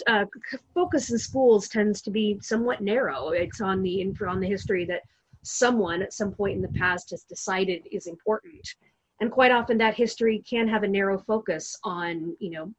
uh, 0.07 0.25
focus 0.73 1.11
in 1.11 1.17
schools 1.17 1.67
tends 1.67 2.01
to 2.01 2.11
be 2.11 2.37
somewhat 2.41 2.81
narrow. 2.81 3.29
It's 3.29 3.61
on 3.61 3.81
the 3.81 4.13
on 4.27 4.39
the 4.39 4.47
history 4.47 4.85
that 4.85 5.01
someone 5.43 6.01
at 6.01 6.13
some 6.13 6.31
point 6.31 6.55
in 6.55 6.61
the 6.61 6.79
past 6.79 7.09
has 7.11 7.23
decided 7.23 7.87
is 7.91 8.07
important 8.07 8.67
and 9.19 9.31
quite 9.31 9.51
often 9.51 9.77
that 9.77 9.95
history 9.95 10.43
can 10.47 10.67
have 10.67 10.83
a 10.83 10.87
narrow 10.87 11.17
focus 11.17 11.77
on 11.83 12.35
you 12.39 12.51
know 12.51 12.73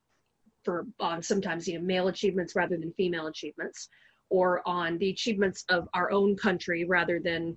for 0.65 0.87
on 1.01 1.23
sometimes 1.23 1.67
you 1.67 1.79
know 1.79 1.85
male 1.85 2.09
achievements 2.09 2.55
rather 2.55 2.77
than 2.77 2.93
female 2.93 3.27
achievements 3.27 3.89
or 4.31 4.67
on 4.67 4.97
the 4.99 5.11
achievements 5.11 5.65
of 5.69 5.89
our 5.93 6.11
own 6.11 6.35
country 6.37 6.85
rather 6.85 7.21
than 7.21 7.57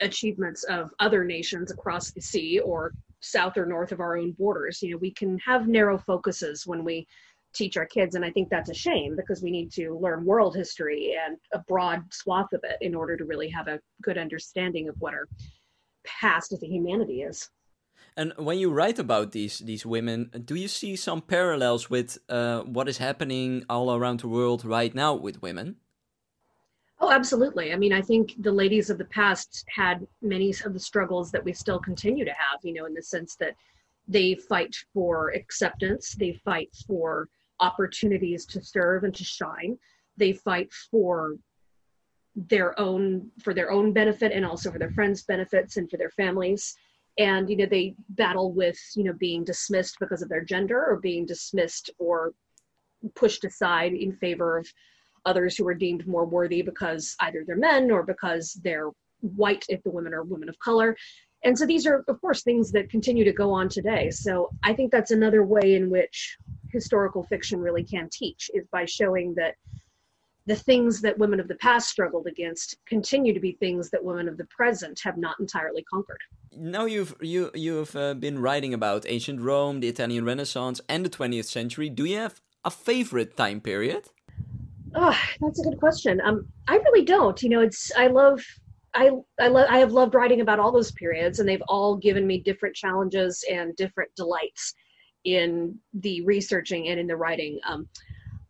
achievements 0.00 0.64
of 0.64 0.92
other 0.98 1.24
nations 1.24 1.70
across 1.70 2.10
the 2.10 2.20
sea 2.20 2.58
or 2.60 2.92
south 3.20 3.56
or 3.56 3.66
north 3.66 3.92
of 3.92 4.00
our 4.00 4.16
own 4.16 4.32
borders. 4.32 4.82
You 4.82 4.92
know, 4.92 4.96
we 4.98 5.12
can 5.12 5.38
have 5.38 5.68
narrow 5.68 5.98
focuses 5.98 6.66
when 6.66 6.84
we 6.84 7.06
teach 7.52 7.76
our 7.76 7.86
kids, 7.86 8.14
and 8.14 8.24
I 8.24 8.30
think 8.30 8.48
that's 8.48 8.70
a 8.70 8.74
shame 8.74 9.16
because 9.16 9.42
we 9.42 9.50
need 9.50 9.72
to 9.72 9.98
learn 9.98 10.24
world 10.24 10.56
history 10.56 11.16
and 11.24 11.36
a 11.52 11.58
broad 11.66 12.02
swath 12.12 12.52
of 12.52 12.60
it 12.64 12.76
in 12.80 12.94
order 12.94 13.16
to 13.16 13.24
really 13.24 13.48
have 13.48 13.68
a 13.68 13.80
good 14.02 14.18
understanding 14.18 14.88
of 14.88 14.94
what 14.98 15.14
our 15.14 15.28
past 16.04 16.52
as 16.52 16.62
a 16.62 16.66
humanity 16.66 17.22
is. 17.22 17.48
And 18.16 18.32
when 18.36 18.58
you 18.58 18.70
write 18.70 18.98
about 18.98 19.32
these 19.32 19.58
these 19.58 19.86
women, 19.86 20.30
do 20.44 20.54
you 20.54 20.68
see 20.68 20.96
some 20.96 21.22
parallels 21.22 21.88
with 21.88 22.18
uh, 22.28 22.62
what 22.62 22.88
is 22.88 22.98
happening 22.98 23.64
all 23.68 23.94
around 23.94 24.20
the 24.20 24.28
world 24.28 24.64
right 24.64 24.94
now 24.94 25.14
with 25.14 25.42
women? 25.42 25.76
Oh, 27.00 27.10
absolutely. 27.10 27.72
I 27.72 27.76
mean, 27.76 27.94
I 27.94 28.02
think 28.02 28.34
the 28.42 28.52
ladies 28.52 28.90
of 28.90 28.98
the 28.98 29.06
past 29.06 29.64
had 29.74 30.06
many 30.20 30.52
of 30.64 30.74
the 30.74 30.80
struggles 30.80 31.30
that 31.30 31.42
we 31.42 31.52
still 31.52 31.78
continue 31.78 32.26
to 32.26 32.32
have, 32.32 32.60
you 32.62 32.74
know, 32.74 32.84
in 32.84 32.92
the 32.92 33.02
sense 33.02 33.36
that 33.36 33.54
they 34.06 34.34
fight 34.34 34.76
for 34.92 35.30
acceptance, 35.30 36.14
they 36.14 36.32
fight 36.44 36.68
for 36.86 37.28
opportunities 37.60 38.46
to 38.46 38.62
serve 38.62 39.04
and 39.04 39.14
to 39.14 39.24
shine, 39.24 39.78
they 40.16 40.32
fight 40.32 40.72
for 40.90 41.36
their 42.36 42.78
own 42.78 43.28
for 43.42 43.52
their 43.52 43.70
own 43.70 43.92
benefit 43.92 44.32
and 44.32 44.46
also 44.46 44.70
for 44.70 44.78
their 44.78 44.92
friends 44.92 45.24
benefits 45.24 45.76
and 45.76 45.90
for 45.90 45.96
their 45.96 46.10
families 46.10 46.76
and 47.18 47.50
you 47.50 47.56
know 47.56 47.66
they 47.66 47.94
battle 48.10 48.52
with 48.52 48.78
you 48.94 49.02
know 49.02 49.12
being 49.14 49.42
dismissed 49.44 49.96
because 49.98 50.22
of 50.22 50.28
their 50.28 50.44
gender 50.44 50.86
or 50.86 51.00
being 51.00 51.26
dismissed 51.26 51.90
or 51.98 52.32
pushed 53.14 53.44
aside 53.44 53.92
in 53.92 54.12
favor 54.12 54.58
of 54.58 54.72
others 55.26 55.56
who 55.56 55.66
are 55.66 55.74
deemed 55.74 56.06
more 56.06 56.24
worthy 56.24 56.62
because 56.62 57.16
either 57.20 57.44
they're 57.46 57.56
men 57.56 57.90
or 57.90 58.02
because 58.02 58.54
they're 58.62 58.90
white 59.20 59.64
if 59.68 59.82
the 59.82 59.90
women 59.90 60.14
are 60.14 60.22
women 60.22 60.48
of 60.48 60.58
color. 60.60 60.96
And 61.42 61.58
so 61.58 61.66
these 61.66 61.86
are, 61.86 62.04
of 62.06 62.20
course, 62.20 62.42
things 62.42 62.70
that 62.72 62.90
continue 62.90 63.24
to 63.24 63.32
go 63.32 63.50
on 63.52 63.68
today. 63.68 64.10
So 64.10 64.50
I 64.62 64.74
think 64.74 64.92
that's 64.92 65.10
another 65.10 65.42
way 65.44 65.74
in 65.74 65.90
which 65.90 66.36
historical 66.70 67.24
fiction 67.24 67.60
really 67.60 67.82
can 67.82 68.08
teach 68.12 68.50
is 68.54 68.66
by 68.70 68.84
showing 68.84 69.34
that 69.34 69.54
the 70.46 70.56
things 70.56 71.00
that 71.02 71.18
women 71.18 71.38
of 71.38 71.48
the 71.48 71.54
past 71.56 71.88
struggled 71.88 72.26
against 72.26 72.76
continue 72.86 73.32
to 73.32 73.40
be 73.40 73.52
things 73.52 73.90
that 73.90 74.02
women 74.02 74.28
of 74.28 74.36
the 74.36 74.46
present 74.46 75.00
have 75.02 75.16
not 75.16 75.38
entirely 75.38 75.84
conquered. 75.84 76.20
Now 76.52 76.86
you've 76.86 77.14
you 77.20 77.50
you've 77.54 77.94
uh, 77.94 78.14
been 78.14 78.38
writing 78.40 78.74
about 78.74 79.04
ancient 79.06 79.40
Rome, 79.40 79.80
the 79.80 79.88
Italian 79.88 80.24
Renaissance, 80.24 80.80
and 80.88 81.04
the 81.04 81.10
20th 81.10 81.44
century. 81.44 81.88
Do 81.88 82.04
you 82.04 82.16
have 82.16 82.40
a 82.64 82.70
favorite 82.70 83.36
time 83.36 83.60
period? 83.60 84.08
Oh, 84.94 85.16
that's 85.40 85.60
a 85.60 85.62
good 85.62 85.78
question. 85.78 86.20
Um, 86.24 86.46
I 86.66 86.76
really 86.76 87.04
don't. 87.04 87.40
You 87.42 87.50
know, 87.50 87.60
it's 87.60 87.92
I 87.96 88.08
love 88.08 88.42
I 88.94 89.10
I 89.38 89.48
I 89.48 89.78
have 89.78 89.92
loved 89.92 90.14
writing 90.14 90.40
about 90.40 90.58
all 90.58 90.72
those 90.72 90.92
periods, 90.92 91.38
and 91.38 91.48
they've 91.48 91.62
all 91.68 91.96
given 91.96 92.26
me 92.26 92.38
different 92.38 92.74
challenges 92.74 93.44
and 93.50 93.74
different 93.76 94.10
delights 94.16 94.74
in 95.24 95.78
the 95.94 96.24
researching 96.24 96.88
and 96.88 96.98
in 96.98 97.06
the 97.06 97.16
writing. 97.16 97.60
Um, 97.66 97.88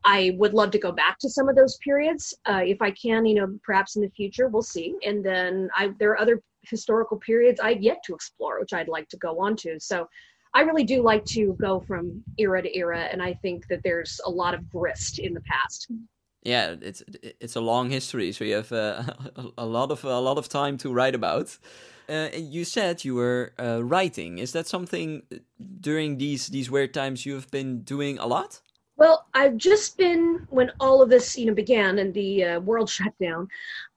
I 0.04 0.34
would 0.38 0.54
love 0.54 0.70
to 0.70 0.78
go 0.78 0.92
back 0.92 1.18
to 1.18 1.28
some 1.28 1.48
of 1.48 1.56
those 1.56 1.76
periods 1.78 2.34
uh, 2.46 2.62
if 2.64 2.80
I 2.80 2.90
can. 2.92 3.26
You 3.26 3.34
know, 3.34 3.58
perhaps 3.62 3.96
in 3.96 4.02
the 4.02 4.10
future, 4.10 4.48
we'll 4.48 4.62
see. 4.62 4.94
And 5.04 5.24
then 5.24 5.68
I, 5.76 5.92
there 5.98 6.10
are 6.12 6.20
other 6.20 6.42
historical 6.62 7.18
periods 7.18 7.60
I've 7.60 7.82
yet 7.82 7.98
to 8.04 8.14
explore, 8.14 8.60
which 8.60 8.72
I'd 8.72 8.88
like 8.88 9.08
to 9.10 9.16
go 9.18 9.40
on 9.40 9.56
to. 9.56 9.78
So 9.78 10.08
I 10.54 10.62
really 10.62 10.84
do 10.84 11.02
like 11.02 11.24
to 11.26 11.56
go 11.60 11.80
from 11.80 12.24
era 12.38 12.62
to 12.62 12.76
era, 12.76 13.00
and 13.12 13.22
I 13.22 13.34
think 13.34 13.68
that 13.68 13.82
there's 13.84 14.20
a 14.24 14.30
lot 14.30 14.54
of 14.54 14.68
grist 14.68 15.18
in 15.18 15.32
the 15.32 15.42
past. 15.42 15.88
Yeah, 16.42 16.76
it's 16.80 17.02
it's 17.22 17.56
a 17.56 17.60
long 17.60 17.90
history, 17.90 18.32
so 18.32 18.44
you 18.44 18.54
have 18.56 18.72
uh, 18.72 19.02
a 19.58 19.66
lot 19.66 19.90
of 19.90 20.04
a 20.04 20.20
lot 20.20 20.38
of 20.38 20.48
time 20.48 20.78
to 20.78 20.92
write 20.92 21.14
about. 21.14 21.58
Uh, 22.08 22.28
you 22.34 22.64
said 22.64 23.04
you 23.04 23.14
were 23.14 23.52
uh, 23.58 23.84
writing. 23.84 24.38
Is 24.38 24.52
that 24.52 24.66
something 24.66 25.22
during 25.80 26.18
these 26.18 26.48
these 26.48 26.70
weird 26.70 26.94
times 26.94 27.26
you 27.26 27.34
have 27.34 27.50
been 27.50 27.82
doing 27.82 28.18
a 28.18 28.26
lot? 28.26 28.60
Well, 28.96 29.26
I've 29.32 29.56
just 29.56 29.96
been 29.96 30.46
when 30.50 30.72
all 30.78 31.00
of 31.00 31.08
this, 31.08 31.38
you 31.38 31.46
know, 31.46 31.54
began 31.54 31.98
and 31.98 32.12
the 32.12 32.44
uh, 32.44 32.60
world 32.60 32.90
shut 32.98 33.14
down. 33.20 33.48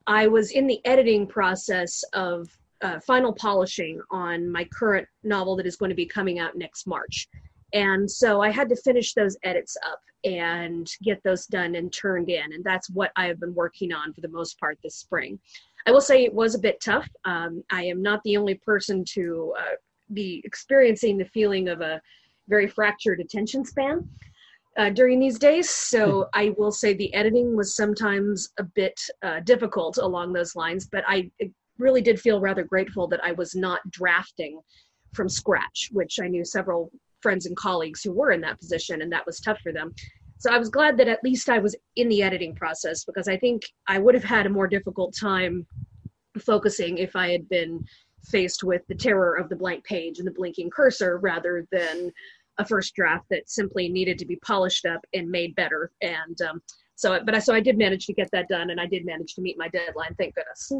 I 0.06 0.28
was 0.28 0.50
in 0.50 0.66
the 0.66 0.80
editing 0.84 1.26
process 1.26 2.04
of 2.12 2.48
uh, 2.82 3.00
final 3.00 3.32
polishing 3.32 4.00
on 4.10 4.50
my 4.50 4.64
current 4.64 5.08
novel 5.22 5.56
that 5.56 5.66
is 5.66 5.76
going 5.76 5.88
to 5.88 5.94
be 5.94 6.06
coming 6.06 6.38
out 6.38 6.56
next 6.56 6.86
March, 6.86 7.28
and 7.74 8.10
so 8.10 8.40
I 8.40 8.50
had 8.50 8.68
to 8.70 8.76
finish 8.76 9.12
those 9.12 9.36
edits 9.42 9.76
up 9.84 10.00
and 10.24 10.88
get 11.02 11.20
those 11.22 11.46
done 11.46 11.74
and 11.74 11.92
turned 11.92 12.30
in, 12.30 12.52
and 12.52 12.64
that's 12.64 12.88
what 12.88 13.10
I 13.16 13.26
have 13.26 13.40
been 13.40 13.54
working 13.54 13.92
on 13.92 14.14
for 14.14 14.22
the 14.22 14.28
most 14.28 14.58
part 14.58 14.78
this 14.82 14.96
spring. 14.96 15.38
I 15.86 15.90
will 15.90 16.00
say 16.00 16.24
it 16.24 16.32
was 16.32 16.54
a 16.54 16.60
bit 16.60 16.80
tough. 16.82 17.08
Um, 17.26 17.62
I 17.70 17.84
am 17.84 18.00
not 18.00 18.20
the 18.24 18.38
only 18.38 18.54
person 18.54 19.04
to 19.10 19.52
uh, 19.58 19.74
be 20.14 20.40
experiencing 20.44 21.18
the 21.18 21.26
feeling 21.26 21.68
of 21.68 21.82
a 21.82 22.00
very 22.48 22.68
fractured 22.68 23.20
attention 23.20 23.64
span 23.64 24.08
uh, 24.78 24.90
during 24.90 25.18
these 25.18 25.38
days. 25.38 25.68
So 25.68 26.28
I 26.32 26.54
will 26.56 26.72
say 26.72 26.94
the 26.94 27.12
editing 27.12 27.56
was 27.56 27.76
sometimes 27.76 28.50
a 28.58 28.64
bit 28.64 28.98
uh, 29.22 29.40
difficult 29.40 29.98
along 29.98 30.32
those 30.32 30.56
lines, 30.56 30.86
but 30.86 31.04
I 31.06 31.30
really 31.78 32.00
did 32.00 32.20
feel 32.20 32.40
rather 32.40 32.64
grateful 32.64 33.08
that 33.08 33.22
I 33.24 33.32
was 33.32 33.54
not 33.54 33.80
drafting 33.90 34.60
from 35.12 35.28
scratch, 35.28 35.90
which 35.92 36.18
I 36.20 36.28
knew 36.28 36.44
several 36.44 36.90
friends 37.24 37.46
and 37.46 37.56
colleagues 37.56 38.02
who 38.02 38.12
were 38.12 38.30
in 38.30 38.42
that 38.42 38.60
position, 38.60 39.02
and 39.02 39.10
that 39.10 39.26
was 39.26 39.40
tough 39.40 39.58
for 39.62 39.72
them. 39.72 39.94
So 40.38 40.52
I 40.52 40.58
was 40.58 40.68
glad 40.68 40.98
that 40.98 41.08
at 41.08 41.24
least 41.24 41.48
I 41.48 41.58
was 41.58 41.74
in 41.96 42.10
the 42.10 42.22
editing 42.22 42.54
process 42.54 43.04
because 43.04 43.28
I 43.28 43.38
think 43.38 43.62
I 43.88 43.98
would 43.98 44.14
have 44.14 44.30
had 44.36 44.44
a 44.44 44.50
more 44.50 44.68
difficult 44.68 45.16
time 45.18 45.66
focusing 46.38 46.98
if 46.98 47.16
I 47.16 47.30
had 47.30 47.48
been 47.48 47.82
faced 48.26 48.62
with 48.62 48.82
the 48.88 48.94
terror 48.94 49.34
of 49.36 49.48
the 49.48 49.56
blank 49.56 49.84
page 49.84 50.18
and 50.18 50.26
the 50.26 50.32
blinking 50.32 50.70
cursor 50.70 51.18
rather 51.18 51.66
than 51.72 52.12
a 52.58 52.64
first 52.66 52.94
draft 52.94 53.24
that 53.30 53.48
simply 53.48 53.88
needed 53.88 54.18
to 54.18 54.26
be 54.26 54.36
polished 54.36 54.84
up 54.84 55.00
and 55.14 55.30
made 55.30 55.54
better. 55.54 55.90
And 56.02 56.40
um, 56.42 56.62
so, 56.94 57.18
but 57.24 57.34
I 57.34 57.38
so 57.38 57.54
I 57.54 57.60
did 57.60 57.78
manage 57.78 58.06
to 58.06 58.12
get 58.12 58.28
that 58.32 58.48
done, 58.48 58.70
and 58.70 58.80
I 58.80 58.86
did 58.86 59.04
manage 59.04 59.34
to 59.34 59.40
meet 59.40 59.56
my 59.58 59.68
deadline. 59.68 60.14
Thank 60.16 60.34
goodness. 60.36 60.72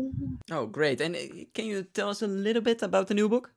Oh, 0.50 0.66
great! 0.66 1.00
And 1.00 1.16
uh, 1.16 1.44
can 1.54 1.64
you 1.64 1.82
tell 1.82 2.10
us 2.10 2.22
a 2.22 2.26
little 2.26 2.62
bit 2.62 2.82
about 2.82 3.08
the 3.08 3.14
new 3.14 3.28
book? 3.28 3.50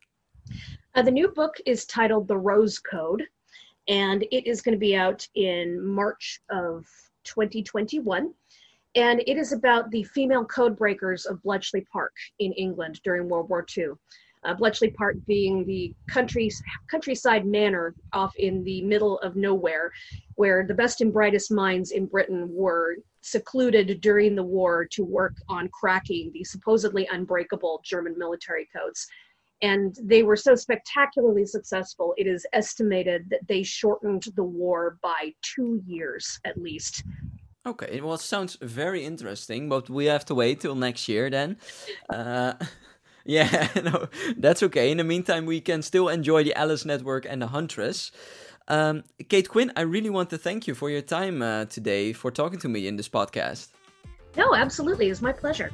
Uh, 0.95 1.01
the 1.01 1.11
new 1.11 1.27
book 1.29 1.55
is 1.65 1.85
titled 1.85 2.27
The 2.27 2.37
Rose 2.37 2.79
Code, 2.79 3.23
and 3.87 4.23
it 4.31 4.47
is 4.47 4.61
going 4.61 4.73
to 4.73 4.79
be 4.79 4.95
out 4.95 5.27
in 5.35 5.85
March 5.85 6.41
of 6.49 6.85
2021. 7.23 8.33
And 8.95 9.21
it 9.27 9.37
is 9.37 9.53
about 9.53 9.91
the 9.91 10.03
female 10.03 10.45
code 10.45 10.75
breakers 10.75 11.25
of 11.25 11.41
Bletchley 11.43 11.81
Park 11.91 12.13
in 12.39 12.51
England 12.53 12.99
during 13.03 13.29
World 13.29 13.49
War 13.49 13.65
II 13.77 13.89
uh, 14.43 14.53
Bletchley 14.53 14.91
Park 14.91 15.17
being 15.25 15.65
the 15.65 15.93
country, 16.07 16.49
countryside 16.89 17.45
manor 17.45 17.93
off 18.13 18.35
in 18.37 18.63
the 18.63 18.81
middle 18.81 19.19
of 19.19 19.35
nowhere, 19.35 19.91
where 20.35 20.65
the 20.65 20.73
best 20.73 21.01
and 21.01 21.11
brightest 21.11 21.51
minds 21.51 21.91
in 21.91 22.05
Britain 22.05 22.47
were 22.51 22.97
secluded 23.21 23.99
during 23.99 24.35
the 24.35 24.43
war 24.43 24.85
to 24.85 25.03
work 25.03 25.35
on 25.49 25.67
cracking 25.69 26.31
the 26.33 26.43
supposedly 26.43 27.07
unbreakable 27.11 27.81
German 27.83 28.17
military 28.17 28.69
codes. 28.75 29.07
And 29.61 29.95
they 30.03 30.23
were 30.23 30.35
so 30.35 30.55
spectacularly 30.55 31.45
successful, 31.45 32.13
it 32.17 32.27
is 32.27 32.45
estimated 32.53 33.29
that 33.31 33.47
they 33.47 33.63
shortened 33.63 34.25
the 34.35 34.43
war 34.43 34.97
by 35.01 35.33
two 35.41 35.81
years 35.85 36.39
at 36.45 36.61
least. 36.61 37.03
Okay, 37.65 37.99
well, 37.99 38.13
it 38.13 38.21
sounds 38.21 38.57
very 38.61 39.03
interesting, 39.03 39.67
but 39.67 39.89
we 39.89 40.05
have 40.05 40.23
to 40.25 40.35
wait 40.35 40.61
till 40.61 40.75
next 40.75 41.09
year 41.09 41.29
then. 41.29 41.57
Uh, 42.09 42.53
Yeah, 43.27 43.67
no, 43.83 44.07
that's 44.37 44.63
okay. 44.63 44.89
In 44.89 44.97
the 44.97 45.03
meantime, 45.03 45.45
we 45.45 45.59
can 45.59 45.81
still 45.81 46.07
enjoy 46.07 46.45
the 46.45 46.55
Alice 46.55 46.85
Network 46.85 47.25
and 47.29 47.41
the 47.41 47.47
Huntress. 47.47 48.11
Um, 48.69 49.03
Kate 49.29 49.47
Quinn, 49.47 49.71
I 49.75 49.81
really 49.81 50.09
want 50.09 50.29
to 50.31 50.37
thank 50.37 50.65
you 50.65 50.73
for 50.73 50.89
your 50.89 51.01
time 51.01 51.41
uh, 51.41 51.65
today 51.65 52.13
for 52.13 52.31
talking 52.31 52.59
to 52.59 52.69
me 52.69 52.87
in 52.87 52.95
this 52.95 53.09
podcast. 53.09 53.67
No, 54.35 54.55
absolutely. 54.55 55.09
It's 55.09 55.21
my 55.21 55.33
pleasure. 55.33 55.71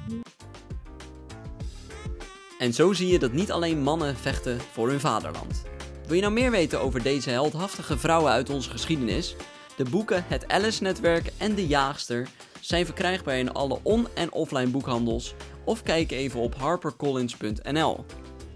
En 2.63 2.73
zo 2.73 2.93
zie 2.93 3.07
je 3.07 3.19
dat 3.19 3.31
niet 3.31 3.51
alleen 3.51 3.81
mannen 3.81 4.15
vechten 4.17 4.59
voor 4.71 4.89
hun 4.89 4.99
vaderland. 4.99 5.63
Wil 6.05 6.15
je 6.15 6.21
nou 6.21 6.33
meer 6.33 6.51
weten 6.51 6.81
over 6.81 7.03
deze 7.03 7.29
heldhaftige 7.29 7.97
vrouwen 7.97 8.31
uit 8.31 8.49
onze 8.49 8.69
geschiedenis? 8.69 9.35
De 9.77 9.83
boeken 9.83 10.25
Het 10.27 10.47
Alice-netwerk 10.47 11.31
en 11.37 11.55
De 11.55 11.67
Jaagster 11.67 12.27
zijn 12.59 12.85
verkrijgbaar 12.85 13.37
in 13.37 13.53
alle 13.53 13.79
on- 13.81 14.07
en 14.13 14.31
offline 14.31 14.69
boekhandels 14.69 15.33
of 15.65 15.83
kijk 15.83 16.11
even 16.11 16.39
op 16.39 16.55
harpercollins.nl. 16.55 18.05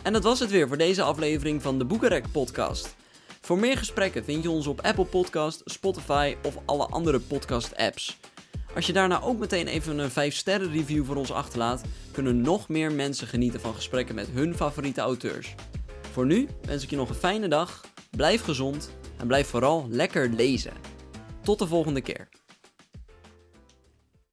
En 0.04 0.14
dat 0.14 0.24
was 0.24 0.40
het 0.40 0.50
weer 0.50 0.68
voor 0.68 0.78
deze 0.78 1.02
aflevering 1.02 1.62
van 1.62 1.78
de 1.78 1.86
Boekenrek 1.86 2.32
podcast. 2.32 2.96
Voor 3.42 3.60
meer 3.60 3.78
gesprekken 3.78 4.24
vind 4.24 4.44
je 4.44 4.50
ons 4.50 4.68
op 4.68 4.82
Apple 4.82 5.06
Podcast, 5.06 5.62
Spotify 5.66 6.36
of 6.44 6.58
alle 6.66 6.86
andere 6.86 7.20
podcast 7.20 7.76
apps. 7.78 8.18
Als 8.76 8.86
je 8.86 8.94
daarna 8.94 9.22
ook 9.22 9.40
meteen 9.40 9.68
even 9.68 9.98
een 9.98 10.12
5 10.12 10.36
sterren 10.36 10.72
review 10.72 11.06
voor 11.06 11.16
ons 11.16 11.32
achterlaat, 11.32 11.82
kunnen 12.12 12.42
nog 12.42 12.70
meer 12.70 12.92
mensen 12.92 13.28
genieten 13.28 13.60
van 13.60 13.74
gesprekken 13.74 14.16
met 14.16 14.28
hun 14.34 14.56
favoriete 14.56 15.02
auteurs. 15.02 15.56
Voor 16.12 16.26
nu 16.26 16.48
wens 16.62 16.84
ik 16.84 16.90
je 16.90 16.96
nog 16.96 17.10
een 17.10 17.16
fijne 17.16 17.48
dag, 17.48 17.82
blijf 18.12 18.42
gezond 18.42 18.92
en 19.18 19.28
blijf 19.28 19.48
vooral 19.48 19.88
lekker 19.90 20.30
lezen. 20.30 20.74
Tot 21.44 21.60
de 21.60 21.68
volgende 21.68 22.02
keer. 22.02 22.30